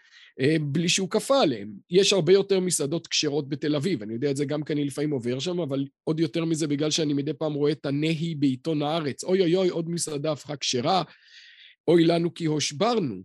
בלי 0.61 0.89
שהוא 0.89 1.09
כפה 1.09 1.41
עליהם. 1.41 1.71
יש 1.89 2.13
הרבה 2.13 2.33
יותר 2.33 2.59
מסעדות 2.59 3.07
כשרות 3.07 3.49
בתל 3.49 3.75
אביב, 3.75 4.01
אני 4.03 4.13
יודע 4.13 4.31
את 4.31 4.37
זה 4.37 4.45
גם 4.45 4.63
כי 4.63 4.73
אני 4.73 4.85
לפעמים 4.85 5.11
עובר 5.11 5.39
שם, 5.39 5.59
אבל 5.59 5.85
עוד 6.03 6.19
יותר 6.19 6.45
מזה 6.45 6.67
בגלל 6.67 6.91
שאני 6.91 7.13
מדי 7.13 7.33
פעם 7.33 7.53
רואה 7.53 7.71
את 7.71 7.85
הנהי 7.85 8.35
בעיתון 8.35 8.81
הארץ. 8.81 9.23
אוי 9.23 9.41
אוי 9.41 9.55
אוי, 9.55 9.69
עוד 9.69 9.89
מסעדה 9.89 10.31
הפכה 10.31 10.55
כשרה, 10.55 11.03
אוי 11.87 12.03
לנו 12.03 12.33
כי 12.33 12.45
הושברנו. 12.45 13.21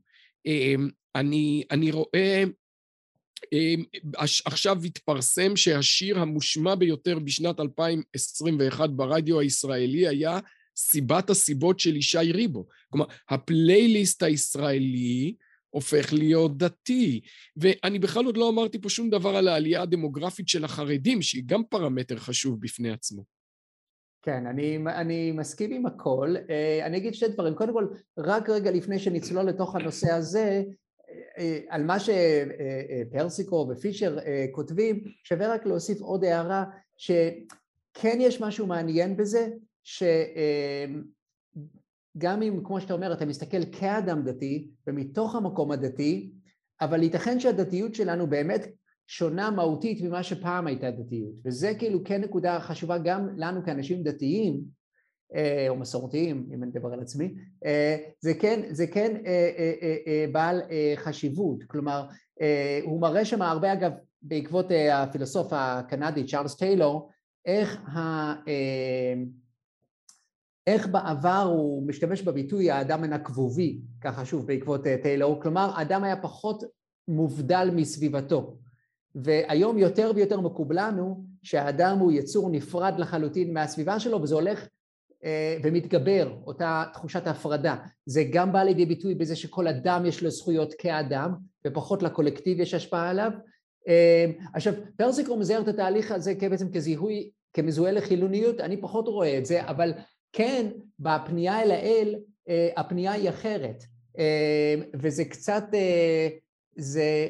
אה, 0.47 0.75
אני, 1.15 1.65
אני 1.71 1.91
רואה, 1.91 2.45
אה, 3.53 3.75
עכשיו 4.45 4.85
התפרסם 4.85 5.57
שהשיר 5.57 6.19
המושמע 6.19 6.75
ביותר 6.75 7.19
בשנת 7.19 7.61
2021 7.61 8.91
ברדיו 8.91 9.41
הישראלי 9.41 10.09
היה 10.09 10.39
סיבת 10.77 11.31
הסיבות 11.31 11.81
של 11.81 11.97
ישי 11.97 12.33
ריבו. 12.33 12.67
כלומר, 12.91 13.07
הפלייליסט 13.29 14.23
הישראלי 14.23 15.35
הופך 15.75 16.13
להיות 16.13 16.59
דתי. 16.59 17.21
ואני 17.57 17.99
בכלל 17.99 18.25
עוד 18.25 18.37
לא 18.37 18.49
אמרתי 18.49 18.81
פה 18.81 18.89
שום 18.89 19.11
דבר 19.11 19.37
על 19.37 19.49
העלייה 19.49 19.83
הדמוגרפית 19.83 20.49
של 20.49 20.65
החרדים, 20.65 21.23
שהיא 21.23 21.43
גם 21.47 21.63
פרמטר 21.71 22.17
חשוב 22.17 22.61
בפני 22.61 22.91
עצמו. 22.91 23.25
כן, 24.23 24.47
אני, 24.47 24.79
אני 24.87 25.33
מסכים 25.33 25.73
עם 25.73 25.87
הכל. 25.87 26.35
אה, 26.51 26.87
אני 26.87 26.97
אגיד 26.97 27.15
שתי 27.15 27.29
דברים. 27.29 27.55
קודם 27.55 27.73
כל, 27.73 27.87
רק 28.19 28.49
רגע 28.49 28.71
לפני 28.71 28.99
שנצלול 28.99 29.45
לתוך 29.45 29.77
הנושא 29.77 30.13
הזה, 30.13 30.63
אה, 31.39 31.59
על 31.69 31.85
מה 31.85 31.97
שפרסיקו 32.01 33.69
ופישר 33.71 34.19
אה, 34.19 34.47
כותבים, 34.53 35.05
שווה 35.25 35.55
רק 35.55 35.67
להוסיף 35.67 36.01
עוד 36.01 36.25
הערה, 36.25 36.65
שכן 36.97 38.19
יש 38.21 38.41
משהו 38.41 38.67
מעניין 38.67 39.17
בזה, 39.17 39.49
שגם 42.17 42.43
אם, 42.43 42.61
כמו 42.65 42.81
שאתה 42.81 42.95
אומר, 42.95 43.13
אתה 43.13 43.27
מסתכל 43.27 43.65
כאדם 43.73 44.23
דתי, 44.25 44.69
ומתוך 44.87 45.35
המקום 45.35 45.73
הדתי, 45.73 46.33
אבל 46.81 47.03
ייתכן 47.03 47.41
שהדתיות 47.41 47.95
שלנו 47.95 48.27
באמת 48.27 48.67
שונה 49.07 49.51
מהותית 49.51 50.03
ממה 50.03 50.23
שפעם 50.23 50.67
הייתה 50.67 50.91
דתיות, 50.91 51.35
וזה 51.45 51.73
כאילו 51.79 52.05
כן 52.05 52.21
נקודה 52.21 52.61
חשובה 52.61 52.99
גם 52.99 53.29
לנו 53.37 53.65
כאנשים 53.65 54.03
דתיים, 54.03 54.61
אה, 55.35 55.67
או 55.69 55.77
מסורתיים, 55.77 56.49
אם 56.55 56.63
אני 56.63 56.71
אדבר 56.73 56.93
על 56.93 57.01
עצמי, 57.01 57.35
אה, 57.65 57.97
זה 58.21 58.35
כן, 58.35 58.61
זה 58.71 58.87
כן 58.87 59.17
אה, 59.27 60.27
בעל 60.33 60.63
חשיבות, 60.97 61.63
כלומר, 61.67 62.07
הוא 62.83 63.01
מראה 63.01 63.25
שם 63.25 63.43
הרבה, 63.43 63.73
אגב, 63.73 63.93
בעקבות 64.23 64.67
הפילוסוף 64.93 65.53
הקנדי 65.53 66.27
צ'ארלס 66.27 66.57
טיילור, 66.57 67.11
איך 67.47 67.81
ה... 67.89 68.35
איך 70.67 70.87
בעבר 70.87 71.49
הוא 71.53 71.87
משתמש 71.87 72.23
בביטוי 72.23 72.71
האדם 72.71 73.03
מן 73.03 73.13
הכבובי, 73.13 73.79
ככה 74.01 74.25
שוב 74.25 74.47
בעקבות 74.47 74.87
אה, 74.87 74.97
טיילור, 75.03 75.43
כלומר 75.43 75.71
האדם 75.75 76.05
היה 76.05 76.17
פחות 76.17 76.63
מובדל 77.09 77.71
מסביבתו 77.75 78.57
והיום 79.15 79.79
יותר 79.79 80.13
ויותר 80.15 80.41
מקובל 80.41 80.79
לנו 80.79 81.25
שהאדם 81.43 81.99
הוא 81.99 82.13
יצור 82.13 82.51
נפרד 82.51 82.95
לחלוטין 82.99 83.55
מהסביבה 83.55 84.01
שלו 84.01 84.23
וזה 84.23 84.35
הולך 84.35 84.69
אה, 85.25 85.59
ומתגבר, 85.63 86.37
אותה 86.47 86.85
תחושת 86.93 87.27
הפרדה. 87.27 87.77
זה 88.07 88.25
גם 88.33 88.53
בא 88.53 88.63
לידי 88.63 88.87
ביטוי 88.87 89.15
בזה 89.15 89.37
שכל 89.37 89.69
אדם 89.69 90.07
יש 90.07 90.23
לו 90.23 90.31
זכויות 90.31 90.75
כאדם 90.79 91.35
ופחות 91.67 92.03
לקולקטיב 92.03 92.61
יש 92.61 92.75
השפעה 92.75 93.11
עליו. 93.11 93.31
אה, 93.89 94.27
עכשיו 94.55 94.75
פרסיקו 94.97 95.37
מזהר 95.37 95.61
את 95.61 95.69
התהליך 95.69 96.13
הזה 96.13 96.35
בעצם 96.35 96.73
כזיהוי, 96.73 97.31
כמזוהה 97.53 97.93
לחילוניות, 97.93 98.61
אני 98.61 98.81
פחות 98.81 99.09
רואה 99.09 99.39
את 99.39 99.47
זה, 99.47 99.65
אבל 99.65 99.93
כן, 100.35 100.71
בפנייה 100.99 101.63
אל 101.63 101.71
האל, 101.71 102.15
אה, 102.49 102.69
הפנייה 102.77 103.13
היא 103.13 103.29
אחרת. 103.29 103.85
אה, 104.19 104.75
וזה 104.95 105.25
קצת, 105.25 105.65
אה, 105.75 106.29
זה, 106.77 107.29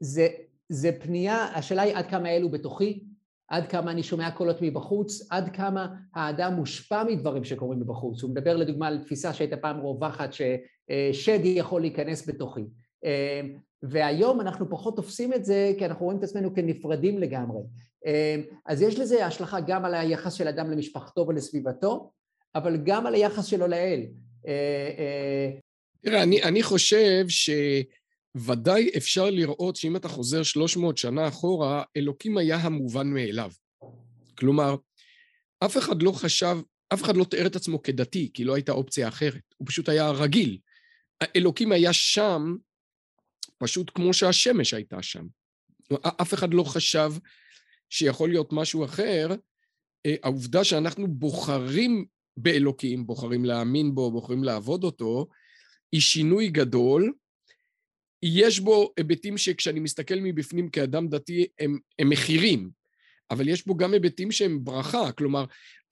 זה, 0.00 0.28
זה 0.68 0.92
פנייה, 1.00 1.44
השאלה 1.44 1.82
היא 1.82 1.96
עד 1.96 2.06
כמה 2.06 2.28
האל 2.28 2.42
הוא 2.42 2.50
בתוכי, 2.50 3.04
עד 3.48 3.66
כמה 3.66 3.90
אני 3.90 4.02
שומע 4.02 4.30
קולות 4.30 4.56
מבחוץ, 4.62 5.26
עד 5.30 5.56
כמה 5.56 5.94
האדם 6.14 6.54
מושפע 6.54 7.04
מדברים 7.04 7.44
שקורים 7.44 7.80
מבחוץ. 7.80 8.22
הוא 8.22 8.30
מדבר 8.30 8.56
לדוגמה 8.56 8.88
על 8.88 8.98
תפיסה 8.98 9.32
שהייתה 9.32 9.56
פעם 9.56 9.80
רווחת 9.80 10.30
ששד 10.32 11.38
יכול 11.44 11.80
להיכנס 11.80 12.28
בתוכי. 12.28 12.64
והיום 13.82 14.40
אנחנו 14.40 14.70
פחות 14.70 14.96
תופסים 14.96 15.32
את 15.32 15.44
זה 15.44 15.72
כי 15.78 15.86
אנחנו 15.86 16.04
רואים 16.04 16.18
את 16.18 16.24
עצמנו 16.24 16.54
כנפרדים 16.54 17.18
לגמרי. 17.18 17.60
אמ, 18.06 18.42
אז 18.66 18.82
יש 18.82 18.98
לזה 18.98 19.26
השלכה 19.26 19.60
גם 19.60 19.84
על 19.84 19.94
היחס 19.94 20.34
של 20.34 20.48
אדם 20.48 20.70
למשפחתו 20.70 21.26
ולסביבתו, 21.28 22.12
אבל 22.54 22.76
גם 22.84 23.06
על 23.06 23.14
היחס 23.14 23.46
שלו 23.46 23.66
לאל. 23.66 24.06
תראה, 26.00 26.22
אני, 26.22 26.42
אני 26.42 26.62
חושב 26.62 27.26
שוודאי 27.28 28.90
אפשר 28.96 29.30
לראות 29.30 29.76
שאם 29.76 29.96
אתה 29.96 30.08
חוזר 30.08 30.42
300 30.42 30.98
שנה 30.98 31.28
אחורה, 31.28 31.82
אלוקים 31.96 32.38
היה 32.38 32.56
המובן 32.56 33.06
מאליו. 33.06 33.50
כלומר, 34.38 34.76
אף 35.64 35.78
אחד 35.78 36.02
לא 36.02 36.12
חשב, 36.12 36.58
אף 36.94 37.02
אחד 37.02 37.16
לא 37.16 37.24
תיאר 37.24 37.46
את 37.46 37.56
עצמו 37.56 37.82
כדתי, 37.82 38.30
כי 38.34 38.44
לא 38.44 38.54
הייתה 38.54 38.72
אופציה 38.72 39.08
אחרת. 39.08 39.54
הוא 39.56 39.68
פשוט 39.68 39.88
היה 39.88 40.10
רגיל. 40.10 40.58
האלוקים 41.20 41.72
היה 41.72 41.92
שם, 41.92 42.56
פשוט 43.58 43.90
כמו 43.94 44.14
שהשמש 44.14 44.74
הייתה 44.74 45.02
שם. 45.02 45.26
אף 46.02 46.34
אחד 46.34 46.54
לא 46.54 46.64
חשב 46.64 47.12
שיכול 47.90 48.28
להיות 48.28 48.52
משהו 48.52 48.84
אחר. 48.84 49.28
אה, 50.06 50.14
העובדה 50.22 50.64
שאנחנו 50.64 51.08
בוחרים 51.08 52.04
באלוקים, 52.36 53.06
בוחרים 53.06 53.44
להאמין 53.44 53.94
בו, 53.94 54.10
בוחרים 54.10 54.44
לעבוד 54.44 54.84
אותו, 54.84 55.26
היא 55.92 56.00
שינוי 56.00 56.48
גדול. 56.48 57.12
יש 58.22 58.60
בו 58.60 58.92
היבטים 58.96 59.38
שכשאני 59.38 59.80
מסתכל 59.80 60.14
מבפנים 60.14 60.68
כאדם 60.68 61.08
דתי 61.08 61.46
הם, 61.60 61.78
הם 61.98 62.08
מחירים, 62.08 62.70
אבל 63.30 63.48
יש 63.48 63.66
בו 63.66 63.76
גם 63.76 63.92
היבטים 63.92 64.32
שהם 64.32 64.64
ברכה, 64.64 65.12
כלומר, 65.12 65.44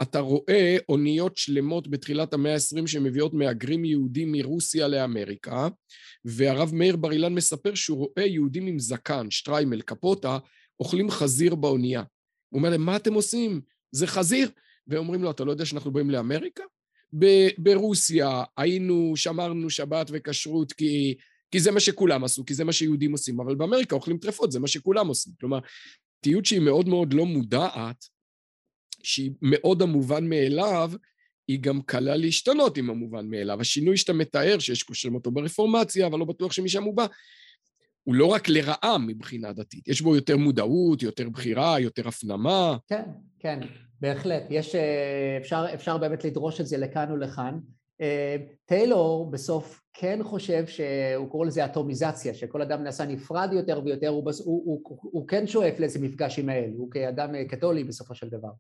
אתה 0.03 0.21
רואה 0.21 0.77
אוניות 0.89 1.37
שלמות 1.37 1.89
בתחילת 1.89 2.35
המאה 2.35 2.55
ה-20 2.55 2.87
שמביאות 2.87 3.35
מהגרים 3.35 3.85
יהודים 3.85 4.33
מרוסיה 4.33 4.89
לאמריקה, 4.89 5.69
והרב 6.25 6.75
מאיר 6.75 6.97
בר 6.97 7.13
אילן 7.13 7.35
מספר 7.35 7.75
שהוא 7.75 7.99
רואה 7.99 8.27
יהודים 8.27 8.67
עם 8.67 8.79
זקן, 8.79 9.31
שטריימל, 9.31 9.81
קפוטה, 9.81 10.39
אוכלים 10.81 11.11
חזיר 11.11 11.55
באונייה. 11.55 12.03
הוא 12.49 12.59
אומר 12.59 12.71
להם, 12.71 12.83
מה 12.83 12.97
אתם 12.97 13.15
עושים? 13.15 13.61
זה 13.93 14.07
חזיר. 14.07 14.51
ואומרים 14.87 15.23
לו, 15.23 15.31
אתה 15.31 15.45
לא 15.45 15.51
יודע 15.51 15.65
שאנחנו 15.65 15.91
באים 15.91 16.11
לאמריקה? 16.11 16.65
ברוסיה 17.59 18.43
היינו, 18.57 19.13
שמרנו 19.17 19.71
שבת 19.71 20.11
וכשרות 20.13 20.73
כי, 20.73 21.15
כי 21.51 21.61
זה 21.61 21.71
מה 21.71 21.81
שכולם 21.81 22.25
עשו, 22.25 22.45
כי 22.45 22.55
זה 22.55 22.65
מה 22.65 22.73
שיהודים 22.73 23.13
עושים, 23.13 23.41
אבל 23.41 23.55
באמריקה 23.55 23.97
אוכלים 23.97 24.19
טרפות, 24.19 24.53
זה 24.53 24.61
מה 24.61 24.69
שכולם 24.69 25.09
עושים. 25.09 25.33
כלומר, 25.41 25.59
תיות 26.21 26.47
שהיא 26.47 26.61
מאוד 26.61 26.89
מאוד 26.89 27.15
לא 27.15 27.27
מודעת, 27.27 28.05
שהיא 29.03 29.31
מאוד 29.43 29.83
המובן 29.83 30.29
מאליו, 30.29 30.93
היא 31.49 31.61
גם 31.61 31.83
קלה 31.83 32.17
להשתנות 32.17 32.77
עם 32.77 32.91
המובן 32.91 33.27
מאליו. 33.27 33.61
השינוי 33.61 33.97
שאתה 33.97 34.13
מתאר, 34.13 34.59
שיש 34.59 34.83
קושרים 34.83 35.15
אותו 35.15 35.31
ברפורמציה, 35.31 36.07
אבל 36.07 36.19
לא 36.19 36.25
בטוח 36.25 36.53
שמשם 36.53 36.83
הוא 36.83 36.97
בא, 36.97 37.07
הוא 38.05 38.15
לא 38.15 38.27
רק 38.27 38.49
לרעה 38.49 38.99
מבחינה 38.99 39.53
דתית, 39.53 39.89
יש 39.89 40.01
בו 40.01 40.15
יותר 40.15 40.37
מודעות, 40.37 41.03
יותר 41.03 41.29
בחירה, 41.29 41.81
יותר 41.81 42.09
הפנמה. 42.09 42.77
כן, 42.87 43.05
כן, 43.39 43.61
בהחלט. 44.01 44.43
יש, 44.51 44.75
אה, 44.75 45.39
אפשר, 45.41 45.67
אפשר 45.75 45.99
באמת 45.99 46.25
לדרוש 46.25 46.61
את 46.61 46.67
זה 46.67 46.77
לכאן 46.77 47.13
ולכאן. 47.13 47.59
אה, 48.01 48.37
טיילור 48.67 49.31
בסוף 49.31 49.81
כן 49.93 50.19
חושב 50.23 50.67
שהוא 50.67 51.31
קורא 51.31 51.47
לזה 51.47 51.65
אטומיזציה, 51.65 52.35
שכל 52.35 52.63
אדם 52.63 52.83
נעשה 52.83 53.05
נפרד 53.05 53.51
יותר 53.53 53.81
ויותר, 53.85 54.09
הוא, 54.09 54.31
הוא, 54.45 54.83
הוא, 54.85 54.99
הוא 55.03 55.29
כן 55.29 55.47
שואף 55.47 55.81
לאיזה 55.81 55.99
מפגש 55.99 56.39
עם 56.39 56.49
האל, 56.49 56.71
הוא 56.77 56.91
כאדם 56.91 57.35
אה, 57.35 57.45
קתולי 57.45 57.85
בסופו 57.85 58.15
של 58.15 58.29
דבר. 58.29 58.51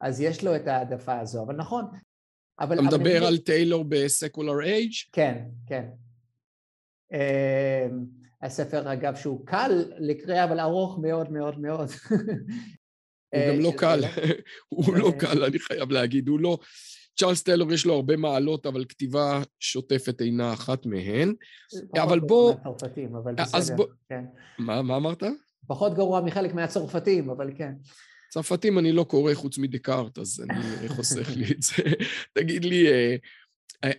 אז 0.00 0.20
יש 0.20 0.44
לו 0.44 0.56
את 0.56 0.68
העדפה 0.68 1.20
הזו, 1.20 1.42
אבל 1.42 1.56
נכון. 1.56 1.84
אבל, 2.60 2.74
אתה 2.74 2.82
מדבר 2.82 3.18
אבל... 3.18 3.26
על 3.26 3.38
טיילור 3.38 3.84
בסקולר 3.88 4.60
אייג'? 4.62 4.92
כן, 5.12 5.44
כן. 5.66 5.84
הספר 8.42 8.92
אגב 8.92 9.14
שהוא 9.14 9.46
קל 9.46 9.84
לקריאה 9.98 10.44
אבל 10.44 10.60
ארוך 10.60 10.98
מאוד 10.98 11.32
מאוד 11.32 11.60
מאוד 11.60 11.90
הוא 13.32 13.40
גם 13.48 13.60
לא 13.60 13.72
קל, 13.76 14.00
הוא 14.68 14.96
לא 14.96 15.12
קל, 15.18 15.44
אני 15.44 15.58
חייב 15.58 15.90
להגיד, 15.90 16.28
הוא 16.28 16.40
לא... 16.40 16.58
צ'ארלס 17.16 17.42
טיילור 17.42 17.72
יש 17.72 17.86
לו 17.86 17.94
הרבה 17.94 18.16
מעלות, 18.16 18.66
אבל 18.66 18.84
כתיבה 18.84 19.42
שוטפת 19.60 20.20
אינה 20.20 20.52
אחת 20.52 20.86
מהן. 20.86 21.34
אבל 22.02 22.20
בוא... 22.20 22.54
מהצרפתים, 22.54 23.16
אבל 23.16 23.34
בסדר, 23.34 23.76
בוא... 23.76 23.86
כן. 24.08 24.24
מה, 24.58 24.82
מה 24.82 24.96
אמרת? 24.96 25.22
פחות 25.66 25.94
גרוע 25.94 26.20
מחלק 26.20 26.54
מהצרפתים, 26.54 27.30
אבל 27.30 27.50
כן. 27.56 27.72
צרפתים 28.30 28.78
אני 28.78 28.92
לא 28.92 29.04
קורא 29.04 29.34
חוץ 29.34 29.58
מדקארט, 29.58 30.18
אז 30.18 30.44
אני 30.50 30.88
חוסך 30.88 31.30
לי 31.36 31.44
את 31.44 31.62
זה. 31.62 31.82
תגיד 32.38 32.64
לי, 32.64 32.88
אה, 32.88 32.92
אה, 32.92 33.16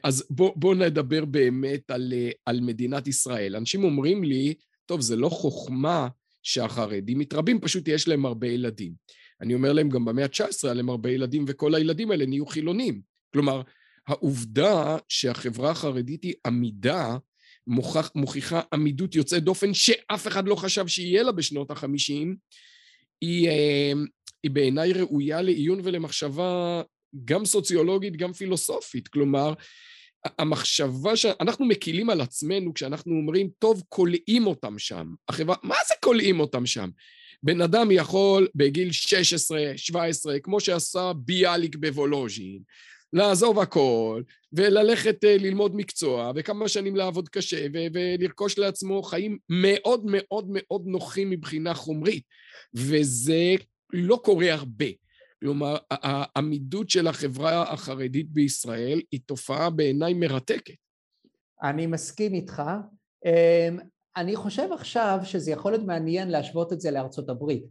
אז 0.03 0.25
בוא, 0.29 0.51
בוא 0.55 0.75
נדבר 0.75 1.25
באמת 1.25 1.91
על, 1.91 2.13
אה, 2.15 2.29
על 2.45 2.61
מדינת 2.61 3.07
ישראל. 3.07 3.55
אנשים 3.55 3.83
אומרים 3.83 4.23
לי, 4.23 4.53
טוב, 4.85 5.01
זה 5.01 5.15
לא 5.15 5.29
חוכמה 5.29 6.07
שהחרדים 6.43 7.19
מתרבים, 7.19 7.61
פשוט 7.61 7.87
יש 7.87 8.07
להם 8.07 8.25
הרבה 8.25 8.47
ילדים. 8.47 8.93
אני 9.41 9.53
אומר 9.53 9.73
להם 9.73 9.89
גם 9.89 10.05
במאה 10.05 10.25
ה-19 10.25 10.43
היה 10.63 10.73
להם 10.73 10.89
הרבה 10.89 11.11
ילדים, 11.11 11.45
וכל 11.47 11.75
הילדים 11.75 12.11
האלה 12.11 12.25
נהיו 12.25 12.45
חילונים. 12.45 13.01
כלומר, 13.33 13.61
העובדה 14.07 14.97
שהחברה 15.09 15.71
החרדית 15.71 16.23
היא 16.23 16.33
עמידה, 16.47 17.17
מוכח, 17.67 18.11
מוכיחה 18.15 18.61
עמידות 18.73 19.15
יוצאת 19.15 19.43
דופן 19.43 19.73
שאף 19.73 20.27
אחד 20.27 20.47
לא 20.47 20.55
חשב 20.55 20.87
שיהיה 20.87 21.23
לה 21.23 21.31
בשנות 21.31 21.71
החמישים, 21.71 22.35
היא, 23.21 23.49
אה, 23.49 23.93
היא 24.43 24.51
בעיניי 24.51 24.93
ראויה 24.93 25.41
לעיון 25.41 25.79
ולמחשבה 25.83 26.81
גם 27.25 27.45
סוציולוגית, 27.45 28.17
גם 28.17 28.33
פילוסופית. 28.33 29.07
כלומר, 29.07 29.53
המחשבה 30.39 31.15
שאנחנו 31.15 31.65
מקילים 31.65 32.09
על 32.09 32.21
עצמנו 32.21 32.73
כשאנחנו 32.73 33.15
אומרים, 33.15 33.49
טוב, 33.59 33.83
כולאים 33.89 34.47
אותם 34.47 34.79
שם. 34.79 35.13
החברה, 35.29 35.55
מה 35.63 35.75
זה 35.87 35.93
כולאים 36.03 36.39
אותם 36.39 36.65
שם? 36.65 36.89
בן 37.43 37.61
אדם 37.61 37.91
יכול 37.91 38.47
בגיל 38.55 38.91
16, 38.91 39.59
17, 39.75 40.39
כמו 40.39 40.59
שעשה 40.59 41.11
ביאליק 41.15 41.75
בוולוז'ין, 41.75 42.59
לעזוב 43.13 43.59
הכל, 43.59 44.21
וללכת 44.53 45.23
אה, 45.23 45.37
ללמוד 45.37 45.75
מקצוע, 45.75 46.31
וכמה 46.35 46.67
שנים 46.67 46.95
לעבוד 46.95 47.29
קשה, 47.29 47.65
ו- 47.73 47.87
ולרכוש 47.93 48.57
לעצמו 48.57 49.03
חיים 49.03 49.37
מאוד 49.49 50.01
מאוד 50.05 50.45
מאוד 50.49 50.83
נוחים 50.85 51.29
מבחינה 51.29 51.73
חומרית. 51.73 52.23
וזה 52.73 53.55
לא 53.93 54.19
קורה 54.23 54.53
הרבה. 54.53 54.85
כלומר, 55.43 55.77
העמידות 55.91 56.89
של 56.89 57.07
החברה 57.07 57.73
החרדית 57.73 58.31
בישראל 58.31 59.01
היא 59.11 59.19
תופעה 59.25 59.69
בעיניי 59.69 60.13
מרתקת. 60.13 60.73
אני 61.63 61.87
מסכים 61.87 62.33
איתך. 62.33 62.63
אמ, 63.25 63.79
אני 64.17 64.35
חושב 64.35 64.69
עכשיו 64.73 65.19
שזה 65.23 65.51
יכול 65.51 65.71
להיות 65.71 65.85
מעניין 65.85 66.29
להשוות 66.29 66.73
את 66.73 66.81
זה 66.81 66.91
לארצות 66.91 67.29
הברית. 67.29 67.63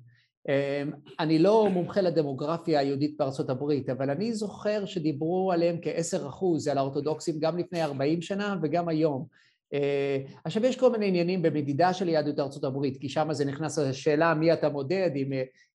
אמ, 0.49 0.93
אני 1.21 1.39
לא 1.39 1.69
מומחה 1.71 2.01
לדמוגרפיה 2.01 2.81
היהודית 2.81 3.17
בארצות 3.19 3.51
הברית, 3.51 3.91
אבל 3.91 4.11
אני 4.11 4.35
זוכר 4.35 4.85
שדיברו 4.87 5.53
עליהם 5.53 5.77
כעשר 5.83 6.27
אחוז, 6.29 6.69
על 6.69 6.79
האורתודוקסים 6.79 7.39
גם 7.39 7.59
לפני 7.59 7.85
ארבעים 7.85 8.23
שנה 8.23 8.57
וגם 8.63 8.89
היום. 8.89 9.27
אה, 9.73 10.19
עכשיו 10.45 10.65
יש 10.65 10.77
כל 10.77 10.93
מיני 10.93 11.07
עניינים 11.07 11.43
במדידה 11.43 11.93
של 11.93 12.09
יהדות 12.09 12.41
ארצות 12.41 12.65
הברית, 12.65 12.97
כי 13.01 13.09
שם 13.09 13.33
זה 13.33 13.45
נכנס 13.45 13.79
לשאלה 13.79 14.35
מי 14.35 14.53
אתה 14.53 14.69
מודד, 14.69 15.11
אם, 15.17 15.33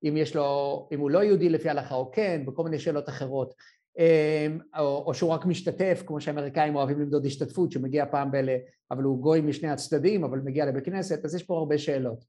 אם, 0.05 0.17
יש 0.17 0.37
לו, 0.37 0.89
אם 0.93 1.01
הוא 1.01 1.11
לא 1.11 1.25
יהודי 1.25 1.49
לפי 1.49 1.69
ההלכה 1.69 1.95
או 1.95 2.11
כן, 2.11 2.43
וכל 2.47 2.65
מיני 2.65 2.79
שאלות 2.79 3.09
אחרות. 3.09 3.55
אמ, 3.99 4.59
או, 4.79 5.05
או 5.07 5.15
שהוא 5.15 5.31
רק 5.31 5.47
משתתף, 5.47 6.03
כמו 6.07 6.21
שהאמריקאים 6.21 6.77
אוהבים 6.77 7.01
למדוד 7.01 7.27
השתתפות, 7.27 7.73
שמגיע 7.73 8.07
פעם 8.11 8.31
ב... 8.31 8.37
אבל 8.91 9.03
הוא 9.03 9.19
גוי 9.19 9.41
משני 9.41 9.71
הצדדים, 9.71 10.25
אבל 10.25 10.39
מגיע 10.39 10.67
לבית 10.67 10.85
כנסת, 10.85 11.25
אז 11.25 11.35
יש 11.35 11.43
פה 11.43 11.59
הרבה 11.59 11.79
שאלות. 11.79 12.25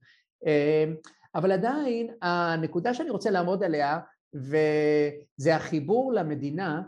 אמ, 0.45 0.95
אבל 1.35 1.51
עדיין, 1.51 2.09
הנקודה 2.21 2.93
שאני 2.93 3.09
רוצה 3.09 3.29
לעמוד 3.31 3.63
עליה, 3.63 3.99
וזה 4.33 5.55
החיבור 5.55 6.13
למדינה, 6.13 6.75
אה, 6.75 6.81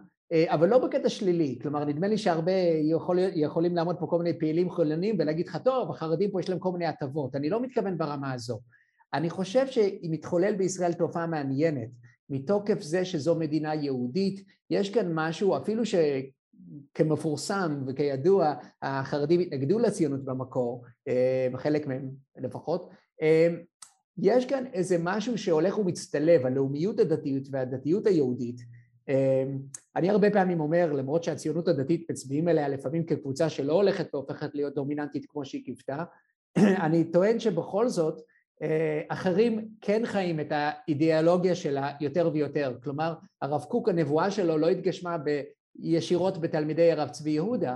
אבל 0.48 0.70
לא 0.70 0.78
בקטע 0.78 1.10
שלילי, 1.10 1.60
כלומר 1.62 1.86
נדמה 1.86 2.08
לי 2.08 2.18
שהרבה 2.18 2.52
יכול, 2.82 3.20
יכולים 3.36 3.76
לעמוד 3.76 3.96
פה 4.00 4.08
כל 4.08 4.18
מיני 4.18 4.40
פעילים 4.40 4.72
חילונים 4.72 5.16
ולהגיד 5.20 5.48
לך 5.48 5.58
טוב, 5.63 5.92
החרדים 5.92 6.32
פה 6.32 6.40
יש 6.40 6.50
להם 6.50 6.60
כל 6.60 6.72
מיני 6.72 6.86
הטבות, 6.86 7.36
אני 7.36 7.50
לא 7.50 7.62
מתכוון 7.62 7.98
ברמה 7.98 8.34
הזו. 8.34 8.60
אני 9.13 9.30
חושב 9.30 9.68
שהיא 9.68 10.12
מתחולל 10.12 10.56
בישראל 10.56 10.94
תופעה 10.94 11.28
מעניינת, 11.28 11.90
מתוקף 12.30 12.82
זה 12.82 13.06
שזו 13.06 13.36
מדינה 13.36 13.76
יהודית, 13.76 14.44
יש 14.70 14.90
כאן 14.90 15.12
משהו, 15.13 15.58
אפילו 15.58 15.84
שכמפורסם 16.94 17.84
וכידוע 17.88 18.54
החרדים 18.82 19.40
התנגדו 19.40 19.80
לציונות 19.80 20.26
במקור, 20.26 20.86
אה, 21.08 21.48
חלק 21.56 21.88
מהם 21.88 22.10
לפחות, 22.38 22.90
אה, 23.22 23.48
יש 24.18 24.46
כאן 24.46 24.63
איזה 24.74 24.98
משהו 25.00 25.38
שהולך 25.38 25.80
ומצטלב, 25.80 26.46
הלאומיות 26.46 27.00
הדתיות 27.00 27.44
והדתיות 27.52 28.08
היהודית. 28.08 28.62
אה, 29.10 29.43
אני 29.96 30.10
הרבה 30.10 30.32
פעמים 30.32 30.60
אומר, 30.60 30.93
למרות 30.93 31.24
שהציונות 31.24 31.67
הדתית 31.67 32.10
מצביעים 32.12 32.50
אליה 32.50 32.67
לפעמים 32.67 33.06
כקבוצה 33.06 33.50
שלא 33.50 33.74
הולכת 33.74 34.15
והופכת 34.15 34.56
להיות 34.56 34.76
דומיננטית 34.76 35.26
כמו 35.26 35.46
שהיא 35.46 35.65
קיוותה, 35.65 36.04
אני 36.86 37.12
טוען 37.12 37.39
שבכל 37.39 37.88
זאת 37.88 38.22
אה, 38.62 39.02
אחרים 39.10 39.67
כן 39.82 40.02
חיים 40.06 40.39
את 40.39 40.52
האידיאולוגיה 40.52 41.56
שלה 41.56 41.91
יותר 42.02 42.30
ויותר, 42.34 42.78
כלומר 42.84 43.13
הרב 43.41 43.63
קוק 43.63 43.89
הנבואה 43.89 44.32
שלו 44.32 44.58
לא 44.58 44.70
התגשמה 44.70 45.17
ישירות 45.80 46.38
בתלמידי 46.38 46.91
הרב 46.91 47.10
צבי 47.10 47.30
יהודה, 47.32 47.76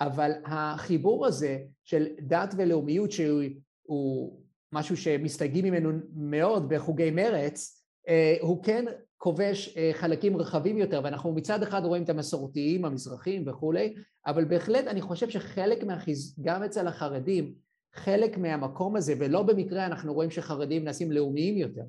אבל 0.00 0.32
החיבור 0.44 1.26
הזה 1.26 1.58
של 1.84 2.06
דת 2.20 2.54
ולאומיות 2.56 3.12
שהוא 3.12 4.40
משהו 4.72 4.96
שמסתייגים 4.96 5.64
ממנו 5.64 5.90
מאוד 6.14 6.68
בחוגי 6.68 7.10
מרץ, 7.10 7.82
אה, 8.08 8.36
הוא 8.40 8.64
כן 8.64 8.84
כובש 9.18 9.76
אה, 9.76 9.90
חלקים 9.94 10.36
רחבים 10.36 10.78
יותר, 10.78 11.00
ואנחנו 11.04 11.32
מצד 11.32 11.62
אחד 11.62 11.84
רואים 11.84 12.02
את 12.02 12.10
המסורתיים, 12.10 12.84
המזרחים 12.84 13.42
וכולי, 13.46 13.94
אבל 14.26 14.44
בהחלט 14.44 14.86
אני 14.86 15.00
חושב 15.00 15.30
שחלק 15.30 15.84
מהחיז... 15.84 16.36
גם 16.42 16.62
אצל 16.62 16.86
החרדים, 16.86 17.54
חלק 17.94 18.38
מהמקום 18.38 18.96
הזה, 18.96 19.14
ולא 19.18 19.42
במקרה 19.42 19.86
אנחנו 19.86 20.14
רואים 20.14 20.30
שחרדים 20.30 20.84
נעשים 20.84 21.12
לאומיים 21.12 21.56
יותר. 21.56 21.84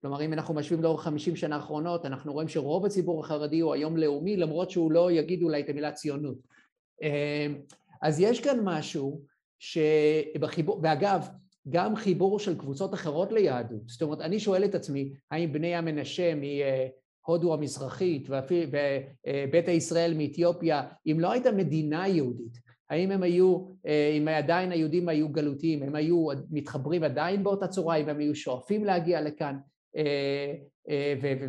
כלומר, 0.00 0.22
אם 0.22 0.32
אנחנו 0.32 0.54
משווים 0.54 0.82
לאורך 0.82 1.02
50 1.02 1.36
שנה 1.36 1.56
האחרונות, 1.56 2.06
אנחנו 2.06 2.32
רואים 2.32 2.48
שרוב 2.48 2.86
הציבור 2.86 3.24
החרדי 3.24 3.60
הוא 3.60 3.74
היום 3.74 3.96
לאומי, 3.96 4.36
למרות 4.36 4.70
שהוא 4.70 4.92
לא 4.92 5.12
יגיד 5.12 5.42
אולי 5.42 5.60
את 5.60 5.68
המילה 5.68 5.92
ציונות. 5.92 6.38
אה, 7.02 7.46
אז 8.02 8.20
יש 8.20 8.40
כאן 8.40 8.60
משהו 8.62 9.20
שבחיבור, 9.58 10.80
ואגב, 10.82 11.28
גם 11.68 11.96
חיבור 11.96 12.38
של 12.38 12.58
קבוצות 12.58 12.94
אחרות 12.94 13.32
ליהדות. 13.32 13.88
זאת 13.88 14.02
אומרת, 14.02 14.20
אני 14.20 14.40
שואל 14.40 14.64
את 14.64 14.74
עצמי, 14.74 15.12
האם 15.30 15.52
בני 15.52 15.74
המנשה 15.74 16.32
מהודו 16.34 17.54
המזרחית 17.54 18.28
ובית 18.30 19.68
ישראל 19.68 20.14
מאתיופיה, 20.16 20.82
אם 21.06 21.20
לא 21.20 21.32
הייתה 21.32 21.52
מדינה 21.52 22.08
יהודית, 22.08 22.66
האם 22.90 23.10
הם 23.10 23.22
היו, 23.22 23.66
אם 24.18 24.28
עדיין 24.28 24.72
היהודים 24.72 25.08
היו 25.08 25.28
גלותיים, 25.28 25.82
הם 25.82 25.94
היו 25.94 26.26
מתחברים 26.50 27.02
עדיין 27.02 27.44
באותה 27.44 27.68
צורה, 27.68 27.96
אם 27.96 28.08
הם 28.08 28.18
היו 28.18 28.34
שואפים 28.34 28.84
להגיע 28.84 29.20
לכאן 29.20 29.56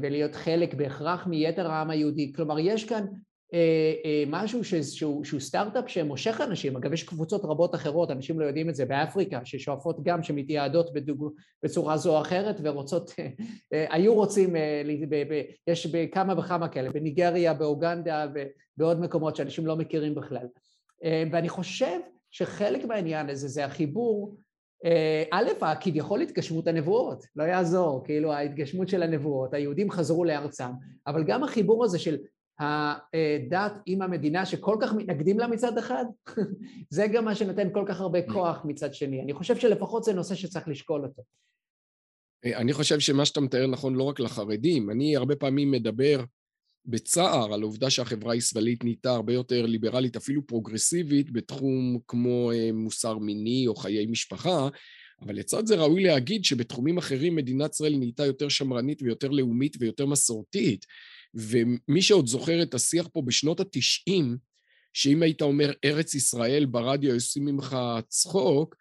ולהיות 0.02 0.36
חלק 0.36 0.74
בהכרח 0.74 1.28
מיתר 1.28 1.72
העם 1.72 1.90
היהודי. 1.90 2.34
כלומר, 2.34 2.60
יש 2.60 2.86
כאן 2.86 3.04
אה, 3.04 3.08
אה, 3.08 3.27
משהו 4.28 4.64
שהוא, 4.64 5.24
שהוא 5.24 5.40
סטארט-אפ 5.40 5.90
שמושך 5.90 6.42
אנשים, 6.42 6.78
אגב 6.78 6.94
יש 6.94 7.04
קבוצות 7.04 7.46
רבות 7.46 7.76
אחרות, 7.76 8.12
אנשים 8.12 8.40
לא 8.40 8.46
יודעים 8.46 8.70
את 8.70 8.76
זה, 8.76 8.86
באפריקה, 8.86 9.40
ששואפות 9.44 10.04
גם, 10.04 10.24
שמתייעדות 10.24 10.94
בדוג... 10.94 11.34
בצורה 11.64 11.98
זו 11.98 12.18
או 12.18 12.22
אחרת 12.22 12.56
ורוצות, 12.64 13.12
אה, 13.74 13.86
היו 13.90 14.14
רוצים, 14.14 14.56
יש 15.68 15.88
בכמה 15.88 16.40
וכמה 16.40 16.68
כאלה, 16.68 16.90
בניגריה, 16.90 17.54
באוגנדה 17.54 18.28
ובעוד 18.34 19.00
מקומות 19.00 19.36
שאנשים 19.36 19.66
לא 19.66 19.76
מכירים 19.76 20.16
בכלל. 20.16 20.48
ואני 21.32 21.50
חושב 21.50 22.00
שחלק 22.32 22.86
מהעניין 22.86 23.30
הזה 23.30 23.48
זה 23.48 23.66
החיבור 23.66 24.36
א', 25.32 25.50
כביכול 25.82 26.22
התגשמות 26.22 26.68
הנבואות, 26.68 27.26
לא 27.36 27.44
יעזור, 27.44 28.04
כאילו 28.06 28.34
ההתגשמות 28.34 28.90
של 28.90 29.04
הנבואות, 29.04 29.54
היהודים 29.54 29.92
חזרו 29.92 30.26
לארצם, 30.26 30.70
אבל 31.08 31.24
גם 31.24 31.44
החיבור 31.44 31.86
הזה 31.86 32.00
של 32.00 32.18
הדת 32.60 33.74
עם 33.86 34.02
המדינה 34.02 34.46
שכל 34.46 34.78
כך 34.82 34.94
מתנגדים 34.94 35.40
לה 35.40 35.48
מצד 35.48 35.78
אחד, 35.78 36.06
זה 36.90 37.08
גם 37.08 37.26
מה 37.26 37.36
שנותן 37.36 37.68
כל 37.74 37.86
כך 37.88 38.02
הרבה 38.02 38.22
כוח 38.34 38.66
מצד 38.66 38.94
שני. 38.94 39.22
אני 39.22 39.34
חושב 39.34 39.56
שלפחות 39.56 40.04
זה 40.04 40.14
נושא 40.14 40.36
שצריך 40.36 40.68
לשקול 40.68 41.04
אותו. 41.04 41.24
אני 42.46 42.74
חושב 42.74 43.00
שמה 43.00 43.26
שאתה 43.26 43.42
מתאר 43.42 43.68
נכון 43.68 43.96
לא 43.96 44.04
רק 44.04 44.20
לחרדים, 44.20 44.90
אני 44.90 45.16
הרבה 45.16 45.36
פעמים 45.36 45.72
מדבר 45.72 46.24
בצער 46.86 47.54
על 47.54 47.62
העובדה 47.62 47.90
שהחברה 47.90 48.34
הישראלית 48.34 48.84
נהייתה 48.84 49.12
הרבה 49.12 49.34
יותר 49.34 49.66
ליברלית, 49.66 50.16
אפילו 50.16 50.48
פרוגרסיבית, 50.48 51.32
בתחום 51.32 52.00
כמו 52.08 52.52
אה, 52.52 52.70
מוסר 52.74 53.18
מיני 53.18 53.68
או 53.68 53.76
חיי 53.76 54.06
משפחה, 54.06 54.68
אבל 55.22 55.36
לצד 55.36 55.66
זה 55.66 55.76
ראוי 55.76 56.04
להגיד 56.04 56.46
שבתחומים 56.46 56.98
אחרים 56.98 57.36
מדינת 57.36 57.74
ישראל 57.74 57.96
נהייתה 57.98 58.26
יותר 58.26 58.50
שמרנית 58.50 59.02
ויותר 59.02 59.30
לאומית 59.30 59.78
ויותר 59.80 60.06
מסורתית. 60.06 60.86
ומי 61.34 62.02
שעוד 62.02 62.28
זוכר 62.28 62.64
את 62.64 62.74
השיח 62.74 63.08
פה 63.14 63.22
בשנות 63.22 63.60
התשעים, 63.60 64.38
שאם 64.94 65.24
היית 65.24 65.42
אומר 65.42 65.72
ארץ 65.86 66.14
ישראל 66.14 66.66
ברדיו, 66.66 67.14
עושים 67.14 67.46
ממך 67.46 67.78
צחוק, 68.08 68.76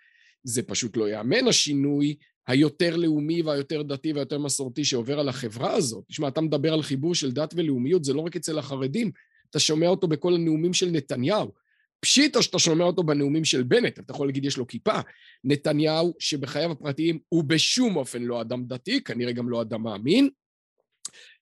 זה 0.44 0.62
פשוט 0.62 0.96
לא 0.96 1.08
ייאמן 1.08 1.48
השינוי 1.48 2.16
היותר 2.46 2.96
לאומי 2.96 3.42
והיותר 3.42 3.82
דתי 3.82 4.12
והיותר 4.12 4.38
מסורתי 4.38 4.84
שעובר 4.84 5.20
על 5.20 5.28
החברה 5.28 5.74
הזאת. 5.74 6.04
תשמע, 6.08 6.28
אתה 6.28 6.40
מדבר 6.40 6.72
על 6.72 6.82
חיבור 6.82 7.14
של 7.14 7.32
דת 7.32 7.54
ולאומיות, 7.56 8.04
זה 8.04 8.14
לא 8.14 8.20
רק 8.20 8.36
אצל 8.36 8.58
החרדים, 8.58 9.10
אתה 9.50 9.58
שומע 9.58 9.88
אותו 9.88 10.08
בכל 10.08 10.34
הנאומים 10.34 10.74
של 10.74 10.90
נתניהו. 10.90 11.52
פשיטה 12.00 12.42
שאתה 12.42 12.58
שומע 12.58 12.84
אותו 12.84 13.02
בנאומים 13.02 13.44
של 13.44 13.62
בנט, 13.62 13.98
אתה 13.98 14.12
יכול 14.12 14.28
להגיד 14.28 14.44
יש 14.44 14.56
לו 14.56 14.66
כיפה. 14.66 15.00
נתניהו, 15.44 16.14
שבחייו 16.18 16.72
הפרטיים 16.72 17.18
הוא 17.28 17.44
בשום 17.44 17.96
אופן 17.96 18.22
לא 18.22 18.40
אדם 18.40 18.64
דתי, 18.66 19.02
כנראה 19.04 19.32
גם 19.32 19.48
לא 19.48 19.62
אדם 19.62 19.82
מאמין, 19.82 20.28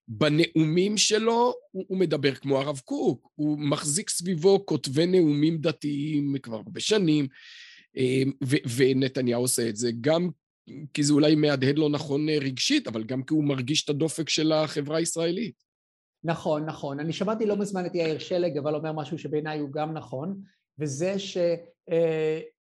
בנאומים 0.09 0.97
שלו 0.97 1.55
הוא, 1.71 1.85
הוא 1.89 1.99
מדבר 1.99 2.35
כמו 2.35 2.59
הרב 2.59 2.81
קוק, 2.85 3.29
הוא 3.35 3.59
מחזיק 3.59 4.11
סביבו 4.11 4.67
כותבי 4.67 5.07
נאומים 5.07 5.59
דתיים 5.59 6.37
כבר 6.43 6.57
הרבה 6.57 6.81
שנים, 6.81 7.27
אמ, 7.97 8.33
ו- 8.45 8.77
ונתניהו 8.77 9.43
עושה 9.43 9.69
את 9.69 9.77
זה 9.77 9.91
גם 10.01 10.31
כי 10.95 11.03
זה 11.03 11.13
אולי 11.13 11.35
מהדהד 11.35 11.79
לא 11.79 11.91
נכון 11.91 12.29
אה, 12.29 12.39
רגשית, 12.39 12.89
אבל 12.89 13.05
גם 13.05 13.23
כי 13.23 13.35
הוא 13.35 13.45
מרגיש 13.45 13.85
את 13.85 13.89
הדופק 13.89 14.29
של 14.29 14.53
החברה 14.53 14.97
הישראלית. 14.97 15.55
נכון, 16.25 16.65
נכון. 16.65 17.01
אני 17.01 17.13
שמעתי 17.13 17.47
לא 17.47 17.57
מזמן 17.57 17.87
את 17.87 17.95
יאיר 17.95 18.19
שלג, 18.19 18.59
אבל 18.59 18.75
אומר 18.75 18.93
משהו 18.93 19.19
שבעיניי 19.19 19.59
הוא 19.59 19.71
גם 19.73 19.93
נכון, 19.93 20.41
וזה 20.79 21.15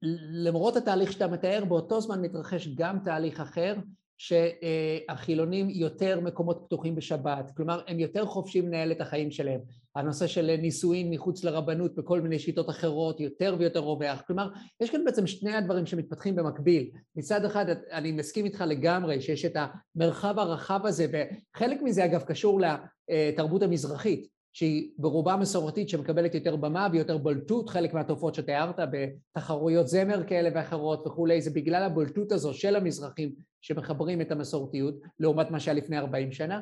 שלמרות 0.01 0.73
אה, 0.73 0.81
התהליך 0.81 1.11
שאתה 1.11 1.27
מתאר, 1.27 1.65
באותו 1.65 2.01
זמן 2.01 2.21
מתרחש 2.21 2.67
גם 2.67 2.99
תהליך 3.05 3.39
אחר, 3.39 3.75
שהחילונים 4.17 5.69
יותר 5.69 6.19
מקומות 6.19 6.61
פתוחים 6.65 6.95
בשבת, 6.95 7.51
כלומר 7.57 7.81
הם 7.87 7.99
יותר 7.99 8.25
חופשיים 8.25 8.67
לנהל 8.67 8.91
את 8.91 9.01
החיים 9.01 9.31
שלהם. 9.31 9.59
הנושא 9.95 10.27
של 10.27 10.55
נישואין 10.61 11.09
מחוץ 11.09 11.43
לרבנות 11.43 11.95
בכל 11.95 12.21
מיני 12.21 12.39
שיטות 12.39 12.69
אחרות 12.69 13.19
יותר 13.19 13.55
ויותר 13.59 13.79
רווח. 13.79 14.21
כלומר, 14.27 14.49
יש 14.81 14.89
כאן 14.89 15.05
בעצם 15.05 15.27
שני 15.27 15.53
הדברים 15.53 15.85
שמתפתחים 15.85 16.35
במקביל. 16.35 16.89
מצד 17.15 17.45
אחד 17.45 17.65
אני 17.91 18.11
מסכים 18.11 18.45
איתך 18.45 18.63
לגמרי 18.67 19.21
שיש 19.21 19.45
את 19.45 19.57
המרחב 19.95 20.39
הרחב 20.39 20.85
הזה, 20.85 21.05
וחלק 21.11 21.81
מזה 21.81 22.05
אגב 22.05 22.23
קשור 22.23 22.61
לתרבות 23.09 23.61
המזרחית. 23.61 24.36
שהיא 24.57 24.89
ברובה 24.97 25.35
מסורתית 25.35 25.89
שמקבלת 25.89 26.35
יותר 26.35 26.55
במה 26.55 26.87
ויותר 26.91 27.17
בולטות, 27.17 27.69
חלק 27.69 27.93
מהתופעות 27.93 28.35
שתיארת 28.35 28.79
בתחרויות 28.91 29.87
זמר 29.87 30.23
כאלה 30.27 30.49
ואחרות 30.55 31.07
וכולי, 31.07 31.41
זה 31.41 31.49
בגלל 31.51 31.83
הבולטות 31.83 32.31
הזו 32.31 32.53
של 32.53 32.75
המזרחים 32.75 33.35
שמחברים 33.61 34.21
את 34.21 34.31
המסורתיות 34.31 34.95
לעומת 35.19 35.51
מה 35.51 35.59
שהיה 35.59 35.77
לפני 35.77 35.97
40 35.97 36.31
שנה, 36.31 36.59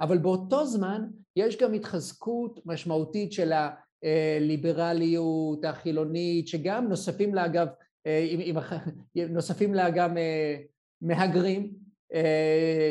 אבל 0.00 0.18
באותו 0.18 0.66
זמן 0.66 1.06
יש 1.36 1.56
גם 1.56 1.72
התחזקות 1.72 2.60
משמעותית 2.66 3.32
של 3.32 3.52
הליברליות 4.02 5.64
החילונית, 5.64 6.48
שגם 6.48 6.88
נוספים 6.88 7.34
לה 7.34 7.46
אגב, 7.46 7.68
נוספים 9.28 9.74
לה 9.74 9.90
גם 9.90 10.18
אה, 10.18 10.56
מהגרים. 11.00 11.62
אה, 11.62 11.81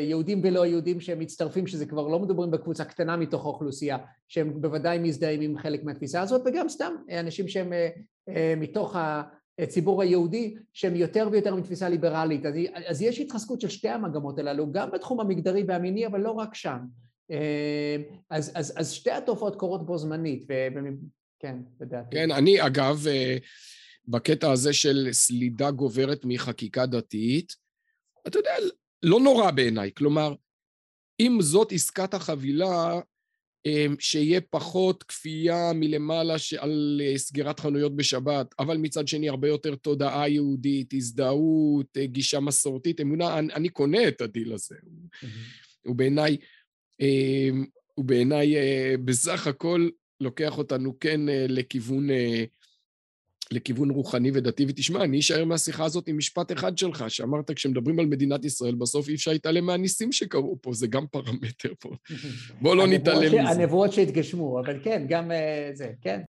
יהודים 0.08 0.40
ולא 0.44 0.66
יהודים 0.66 1.00
שהם 1.00 1.18
מצטרפים, 1.18 1.66
שזה 1.66 1.86
כבר 1.86 2.08
לא 2.08 2.18
מדברים 2.18 2.50
בקבוצה 2.50 2.84
קטנה 2.84 3.16
מתוך 3.16 3.44
האוכלוסייה, 3.44 3.98
שהם 4.28 4.60
בוודאי 4.60 4.98
מזדהים 4.98 5.40
עם 5.40 5.58
חלק 5.58 5.84
מהתפיסה 5.84 6.20
הזאת, 6.20 6.42
וגם 6.46 6.68
סתם 6.68 6.92
אנשים 7.20 7.48
שהם 7.48 7.72
אה, 7.72 7.88
אה, 8.28 8.54
מתוך 8.56 8.96
הציבור 9.58 10.02
היהודי, 10.02 10.54
שהם 10.72 10.96
יותר 10.96 11.28
ויותר 11.32 11.54
מתפיסה 11.54 11.88
ליברלית. 11.88 12.46
אז, 12.46 12.54
אז 12.86 13.02
יש 13.02 13.20
התחזקות 13.20 13.60
של 13.60 13.68
שתי 13.68 13.88
המגמות 13.88 14.38
הללו, 14.38 14.72
גם 14.72 14.90
בתחום 14.90 15.20
המגדרי 15.20 15.64
והמיני, 15.68 16.06
אבל 16.06 16.20
לא 16.20 16.30
רק 16.30 16.54
שם. 16.54 16.78
אז, 18.30 18.52
אז, 18.54 18.72
אז 18.76 18.92
שתי 18.92 19.10
התופעות 19.10 19.56
קורות 19.56 19.86
בו 19.86 19.98
זמנית, 19.98 20.44
וכן, 20.44 21.56
לדעתי. 21.80 22.16
כן, 22.16 22.30
אני 22.30 22.66
אגב, 22.66 23.06
בקטע 24.08 24.50
הזה 24.50 24.72
של 24.72 25.08
סלידה 25.12 25.70
גוברת 25.70 26.24
מחקיקה 26.24 26.86
דתית, 26.86 27.56
אתה 28.26 28.38
יודע, 28.38 28.52
לא 29.02 29.20
נורא 29.20 29.50
בעיניי. 29.50 29.90
כלומר, 29.96 30.34
אם 31.20 31.38
זאת 31.40 31.72
עסקת 31.72 32.14
החבילה, 32.14 33.00
אמ, 33.66 33.96
שיהיה 33.98 34.40
פחות 34.40 35.02
כפייה 35.02 35.72
מלמעלה 35.74 36.34
על 36.58 37.00
אה, 37.04 37.18
סגירת 37.18 37.60
חנויות 37.60 37.96
בשבת, 37.96 38.54
אבל 38.58 38.76
מצד 38.76 39.08
שני 39.08 39.28
הרבה 39.28 39.48
יותר 39.48 39.74
תודעה 39.74 40.28
יהודית, 40.28 40.94
הזדהות, 40.94 41.96
אה, 41.96 42.06
גישה 42.06 42.40
מסורתית, 42.40 43.00
אמונה, 43.00 43.38
אני, 43.38 43.54
אני 43.54 43.68
קונה 43.68 44.08
את 44.08 44.20
הדיל 44.20 44.52
הזה. 44.52 44.74
Mm-hmm. 44.74 45.26
הוא 45.84 45.96
בעיניי, 45.96 46.36
אמ, 47.00 47.64
הוא 47.94 48.04
בעיניי 48.04 48.56
אה, 48.56 48.94
בסך 49.04 49.46
הכל 49.46 49.88
לוקח 50.20 50.58
אותנו 50.58 50.98
כן 51.00 51.20
לכיוון 51.48 52.08
לכיוון 53.52 53.90
רוחני 53.90 54.30
ודתי, 54.34 54.64
ותשמע, 54.68 55.04
אני 55.04 55.18
אשאר 55.18 55.44
מהשיחה 55.44 55.84
הזאת 55.84 56.08
עם 56.08 56.18
משפט 56.18 56.52
אחד 56.52 56.78
שלך, 56.78 57.04
שאמרת, 57.08 57.50
כשמדברים 57.50 57.98
על 57.98 58.06
מדינת 58.06 58.44
ישראל, 58.44 58.74
בסוף 58.74 59.08
אי 59.08 59.14
אפשר 59.14 59.32
להתעלם 59.32 59.66
מהניסים 59.66 60.12
שקרו 60.12 60.58
פה, 60.62 60.72
זה 60.72 60.86
גם 60.86 61.06
פרמטר 61.06 61.72
פה. 61.80 61.90
בוא 62.60 62.76
לא 62.76 62.86
נתעלם 62.86 63.28
מזה. 63.28 63.42
הנבואות 63.42 63.92
שהתגשמו, 63.92 64.60
אבל 64.60 64.78
כן, 64.82 65.04
גם 65.08 65.32
אה, 65.32 65.70
זה, 65.74 65.90
כן. 66.00 66.20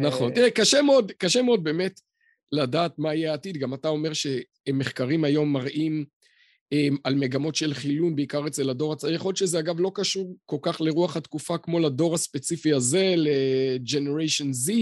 נכון. 0.00 0.30
אה, 0.30 0.34
תראה, 0.34 0.50
קשה 0.50 0.82
מאוד, 0.82 1.12
קשה 1.12 1.42
מאוד 1.42 1.64
באמת 1.64 2.00
לדעת 2.52 2.98
מה 2.98 3.14
יהיה 3.14 3.30
העתיד. 3.30 3.56
גם 3.56 3.74
אתה 3.74 3.88
אומר 3.88 4.10
שמחקרים 4.12 5.24
היום 5.24 5.52
מראים 5.52 6.04
הם, 6.72 6.96
על 7.04 7.14
מגמות 7.14 7.54
של 7.54 7.74
חילון, 7.74 8.16
בעיקר 8.16 8.46
אצל 8.46 8.70
הדור 8.70 8.92
הצעיר. 8.92 9.14
יכול 9.14 9.28
להיות 9.28 9.36
שזה 9.36 9.58
אגב 9.58 9.80
לא 9.80 9.92
קשור 9.94 10.36
כל 10.46 10.56
כך 10.62 10.80
לרוח 10.80 11.16
התקופה 11.16 11.58
כמו 11.58 11.80
לדור 11.80 12.14
הספציפי 12.14 12.72
הזה, 12.72 13.14
ל-Generation 13.16 14.68
Z, 14.68 14.72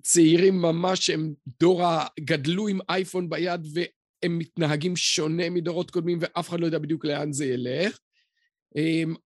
לצעירים 0.00 0.62
ממש 0.62 1.06
שהם 1.06 1.34
דור 1.60 1.82
ה... 1.82 2.06
גדלו 2.20 2.68
עם 2.68 2.78
אייפון 2.88 3.30
ביד 3.30 3.66
והם 3.74 4.38
מתנהגים 4.38 4.96
שונה 4.96 5.50
מדורות 5.50 5.90
קודמים 5.90 6.18
ואף 6.20 6.48
אחד 6.48 6.60
לא 6.60 6.66
יודע 6.66 6.78
בדיוק 6.78 7.04
לאן 7.04 7.32
זה 7.32 7.46
ילך. 7.46 7.98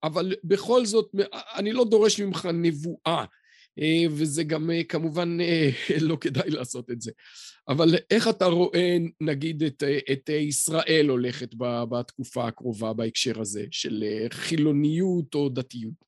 אבל 0.02 0.34
בכל 0.44 0.86
זאת, 0.86 1.10
אני 1.56 1.72
לא 1.72 1.84
דורש 1.84 2.20
ממך 2.20 2.48
נבואה, 2.54 3.24
וזה 4.10 4.44
גם 4.44 4.70
כמובן 4.88 5.38
לא 6.00 6.16
כדאי 6.20 6.50
לעשות 6.50 6.90
את 6.90 7.00
זה. 7.00 7.12
אבל 7.68 7.94
איך 8.10 8.28
אתה 8.28 8.46
רואה, 8.46 8.96
נגיד, 9.20 9.62
את, 9.62 9.82
את 10.12 10.28
ישראל 10.28 11.06
הולכת 11.08 11.50
בתקופה 11.88 12.48
הקרובה 12.48 12.92
בהקשר 12.92 13.40
הזה 13.40 13.64
של 13.70 14.04
חילוניות 14.30 15.34
או 15.34 15.48
דתיות? 15.48 16.06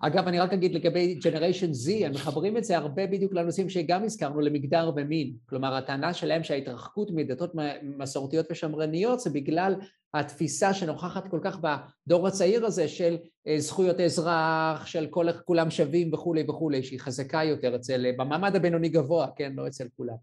אגב, 0.00 0.28
אני 0.28 0.40
רק 0.40 0.52
אגיד 0.52 0.74
לגבי 0.74 1.18
Generation 1.22 1.86
Z, 1.86 2.04
הם 2.04 2.12
מחברים 2.12 2.56
את 2.56 2.64
זה 2.64 2.76
הרבה 2.76 3.06
בדיוק 3.06 3.32
לנושאים 3.32 3.68
שגם 3.68 4.04
הזכרנו, 4.04 4.40
למגדר 4.40 4.90
ומין. 4.96 5.32
כלומר, 5.46 5.74
הטענה 5.74 6.14
שלהם 6.14 6.42
שההתרחקות 6.42 7.10
מדתות 7.10 7.52
מסורתיות 7.82 8.46
ושמרניות 8.50 9.20
זה 9.20 9.30
בגלל 9.30 9.74
התפיסה 10.14 10.74
שנוכחת 10.74 11.28
כל 11.28 11.40
כך 11.42 11.58
בדור 11.60 12.28
הצעיר 12.28 12.66
הזה 12.66 12.88
של 12.88 13.16
זכויות 13.58 14.00
אזרח, 14.00 14.86
של 14.86 15.06
כל, 15.06 15.26
כולם 15.44 15.70
שווים 15.70 16.14
וכולי 16.14 16.44
וכולי, 16.48 16.82
שהיא 16.82 17.00
חזקה 17.00 17.44
יותר 17.44 17.76
אצל, 17.76 18.06
במעמד 18.16 18.56
הבינוני 18.56 18.88
גבוה, 18.88 19.26
כן, 19.36 19.52
לא 19.56 19.66
אצל 19.66 19.88
כולם. 19.96 20.16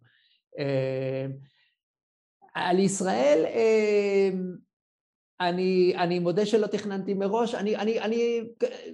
על 2.56 2.80
ישראל, 2.80 3.46
אני, 5.42 5.94
אני 5.98 6.20
מודה 6.20 6.46
שלא 6.46 6.68
תכננתי 6.68 7.14
מראש, 7.14 7.56
אני, 7.56 7.76
אני, 7.76 8.00
אני 8.00 8.42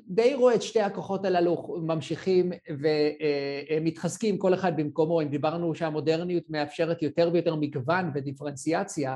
די 0.08 0.34
רואה 0.34 0.56
את 0.56 0.62
שתי 0.62 0.82
הכוחות 0.82 1.26
הללו 1.26 1.82
ממשיכים 1.88 2.52
ומתחזקים 3.82 4.38
כל 4.38 4.54
אחד 4.54 4.78
במקומו, 4.78 5.22
אם 5.22 5.28
דיברנו 5.28 5.76
שהמודרניות 5.76 6.44
מאפשרת 6.50 7.02
יותר 7.02 7.30
ויותר 7.34 7.56
מגוון 7.56 8.12
ודיפרנציאציה, 8.16 9.16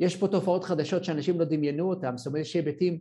יש 0.00 0.16
פה 0.16 0.28
תופעות 0.28 0.64
חדשות 0.64 1.04
שאנשים 1.04 1.38
לא 1.38 1.44
דמיינו 1.44 1.88
אותן, 1.88 2.16
זאת 2.16 2.26
אומרת 2.26 2.42
יש 2.42 2.54
היבטים 2.54 2.98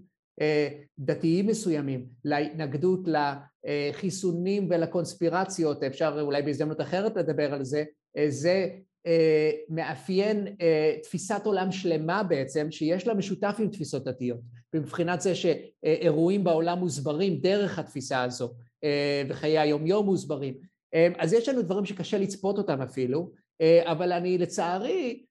דתיים 0.99 1.47
מסוימים 1.47 2.05
להתנגדות 2.25 3.07
לחיסונים 3.07 4.67
ולקונספירציות, 4.69 5.83
אפשר 5.83 6.17
אולי 6.21 6.41
בהזדמנות 6.41 6.81
אחרת 6.81 7.17
לדבר 7.17 7.53
על 7.53 7.63
זה, 7.63 7.83
זה 8.27 8.69
מאפיין 9.69 10.47
תפיסת 11.03 11.41
עולם 11.45 11.71
שלמה 11.71 12.23
בעצם 12.23 12.71
שיש 12.71 13.07
לה 13.07 13.13
משותף 13.13 13.55
עם 13.59 13.69
תפיסות 13.69 14.03
דתיות 14.03 14.39
מבחינת 14.75 15.21
זה 15.21 15.33
שאירועים 15.35 16.43
בעולם 16.43 16.79
מוסברים 16.79 17.35
דרך 17.35 17.79
התפיסה 17.79 18.23
הזו 18.23 18.53
וחיי 19.29 19.59
היומיום 19.59 20.05
מוסברים. 20.05 20.53
אז 21.17 21.33
יש 21.33 21.49
לנו 21.49 21.61
דברים 21.61 21.85
שקשה 21.85 22.17
לצפות 22.17 22.57
אותם 22.57 22.81
אפילו 22.81 23.31
אבל 23.83 24.11
אני 24.11 24.37
לצערי 24.37 25.23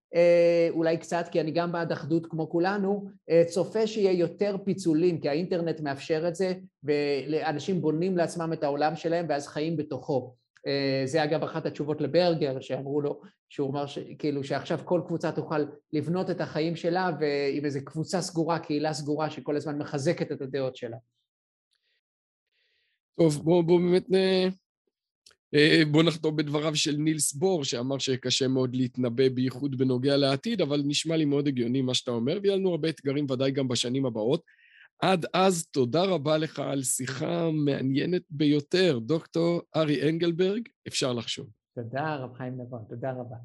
אולי 0.70 0.96
קצת 0.96 1.28
כי 1.30 1.40
אני 1.40 1.50
גם 1.50 1.72
בעד 1.72 1.92
אחדות 1.92 2.26
כמו 2.26 2.50
כולנו 2.50 3.08
צופה 3.46 3.86
שיהיה 3.86 4.12
יותר 4.12 4.56
פיצולים 4.64 5.20
כי 5.20 5.28
האינטרנט 5.28 5.80
מאפשר 5.80 6.28
את 6.28 6.34
זה 6.34 6.52
ואנשים 6.82 7.80
בונים 7.80 8.16
לעצמם 8.16 8.52
את 8.52 8.62
העולם 8.62 8.96
שלהם 8.96 9.26
ואז 9.28 9.48
חיים 9.48 9.76
בתוכו. 9.76 10.34
זה 11.04 11.24
אגב 11.24 11.42
אחת 11.42 11.66
התשובות 11.66 12.00
לברגר 12.00 12.60
שאמרו 12.60 13.00
לו 13.00 13.20
שהוא 13.54 13.70
אמר 13.70 13.84
כאילו 14.18 14.44
שעכשיו 14.44 14.78
כל 14.84 15.00
קבוצה 15.06 15.32
תוכל 15.32 15.64
לבנות 15.92 16.30
את 16.30 16.40
החיים 16.40 16.76
שלה 16.76 17.10
ועם 17.20 17.64
איזו 17.64 17.80
קבוצה 17.84 18.20
סגורה, 18.20 18.58
קהילה 18.58 18.92
סגורה 18.92 19.30
שכל 19.30 19.56
הזמן 19.56 19.78
מחזקת 19.78 20.32
את 20.32 20.42
הדעות 20.42 20.76
שלה. 20.76 20.96
טוב, 23.20 23.44
בואו 23.44 23.62
בוא 23.62 23.80
באמת 23.80 24.06
אה, 25.54 25.82
בוא 25.90 26.02
נחתום 26.02 26.36
בדבריו 26.36 26.76
של 26.76 26.96
נילס 26.96 27.32
בור, 27.32 27.64
שאמר 27.64 27.98
שקשה 27.98 28.48
מאוד 28.48 28.76
להתנבא 28.76 29.28
בייחוד 29.28 29.78
בנוגע 29.78 30.16
לעתיד, 30.16 30.60
אבל 30.60 30.82
נשמע 30.86 31.16
לי 31.16 31.24
מאוד 31.24 31.48
הגיוני 31.48 31.82
מה 31.82 31.94
שאתה 31.94 32.10
אומר, 32.10 32.38
ויהיה 32.42 32.56
לנו 32.56 32.70
הרבה 32.70 32.88
אתגרים 32.88 33.30
ודאי 33.30 33.50
גם 33.50 33.68
בשנים 33.68 34.06
הבאות. 34.06 34.42
עד 35.02 35.26
אז, 35.34 35.66
תודה 35.66 36.04
רבה 36.04 36.38
לך 36.38 36.58
על 36.58 36.82
שיחה 36.82 37.50
מעניינת 37.50 38.22
ביותר. 38.30 38.98
דוקטור 38.98 39.60
ארי 39.76 40.08
אנגלברג, 40.08 40.68
אפשר 40.88 41.12
לחשוב. 41.12 41.63
תודה, 41.74 42.16
רב 42.16 42.34
חיים 42.34 42.60
נבון, 42.60 42.84
תודה 42.88 43.12
רבה. 43.12 43.36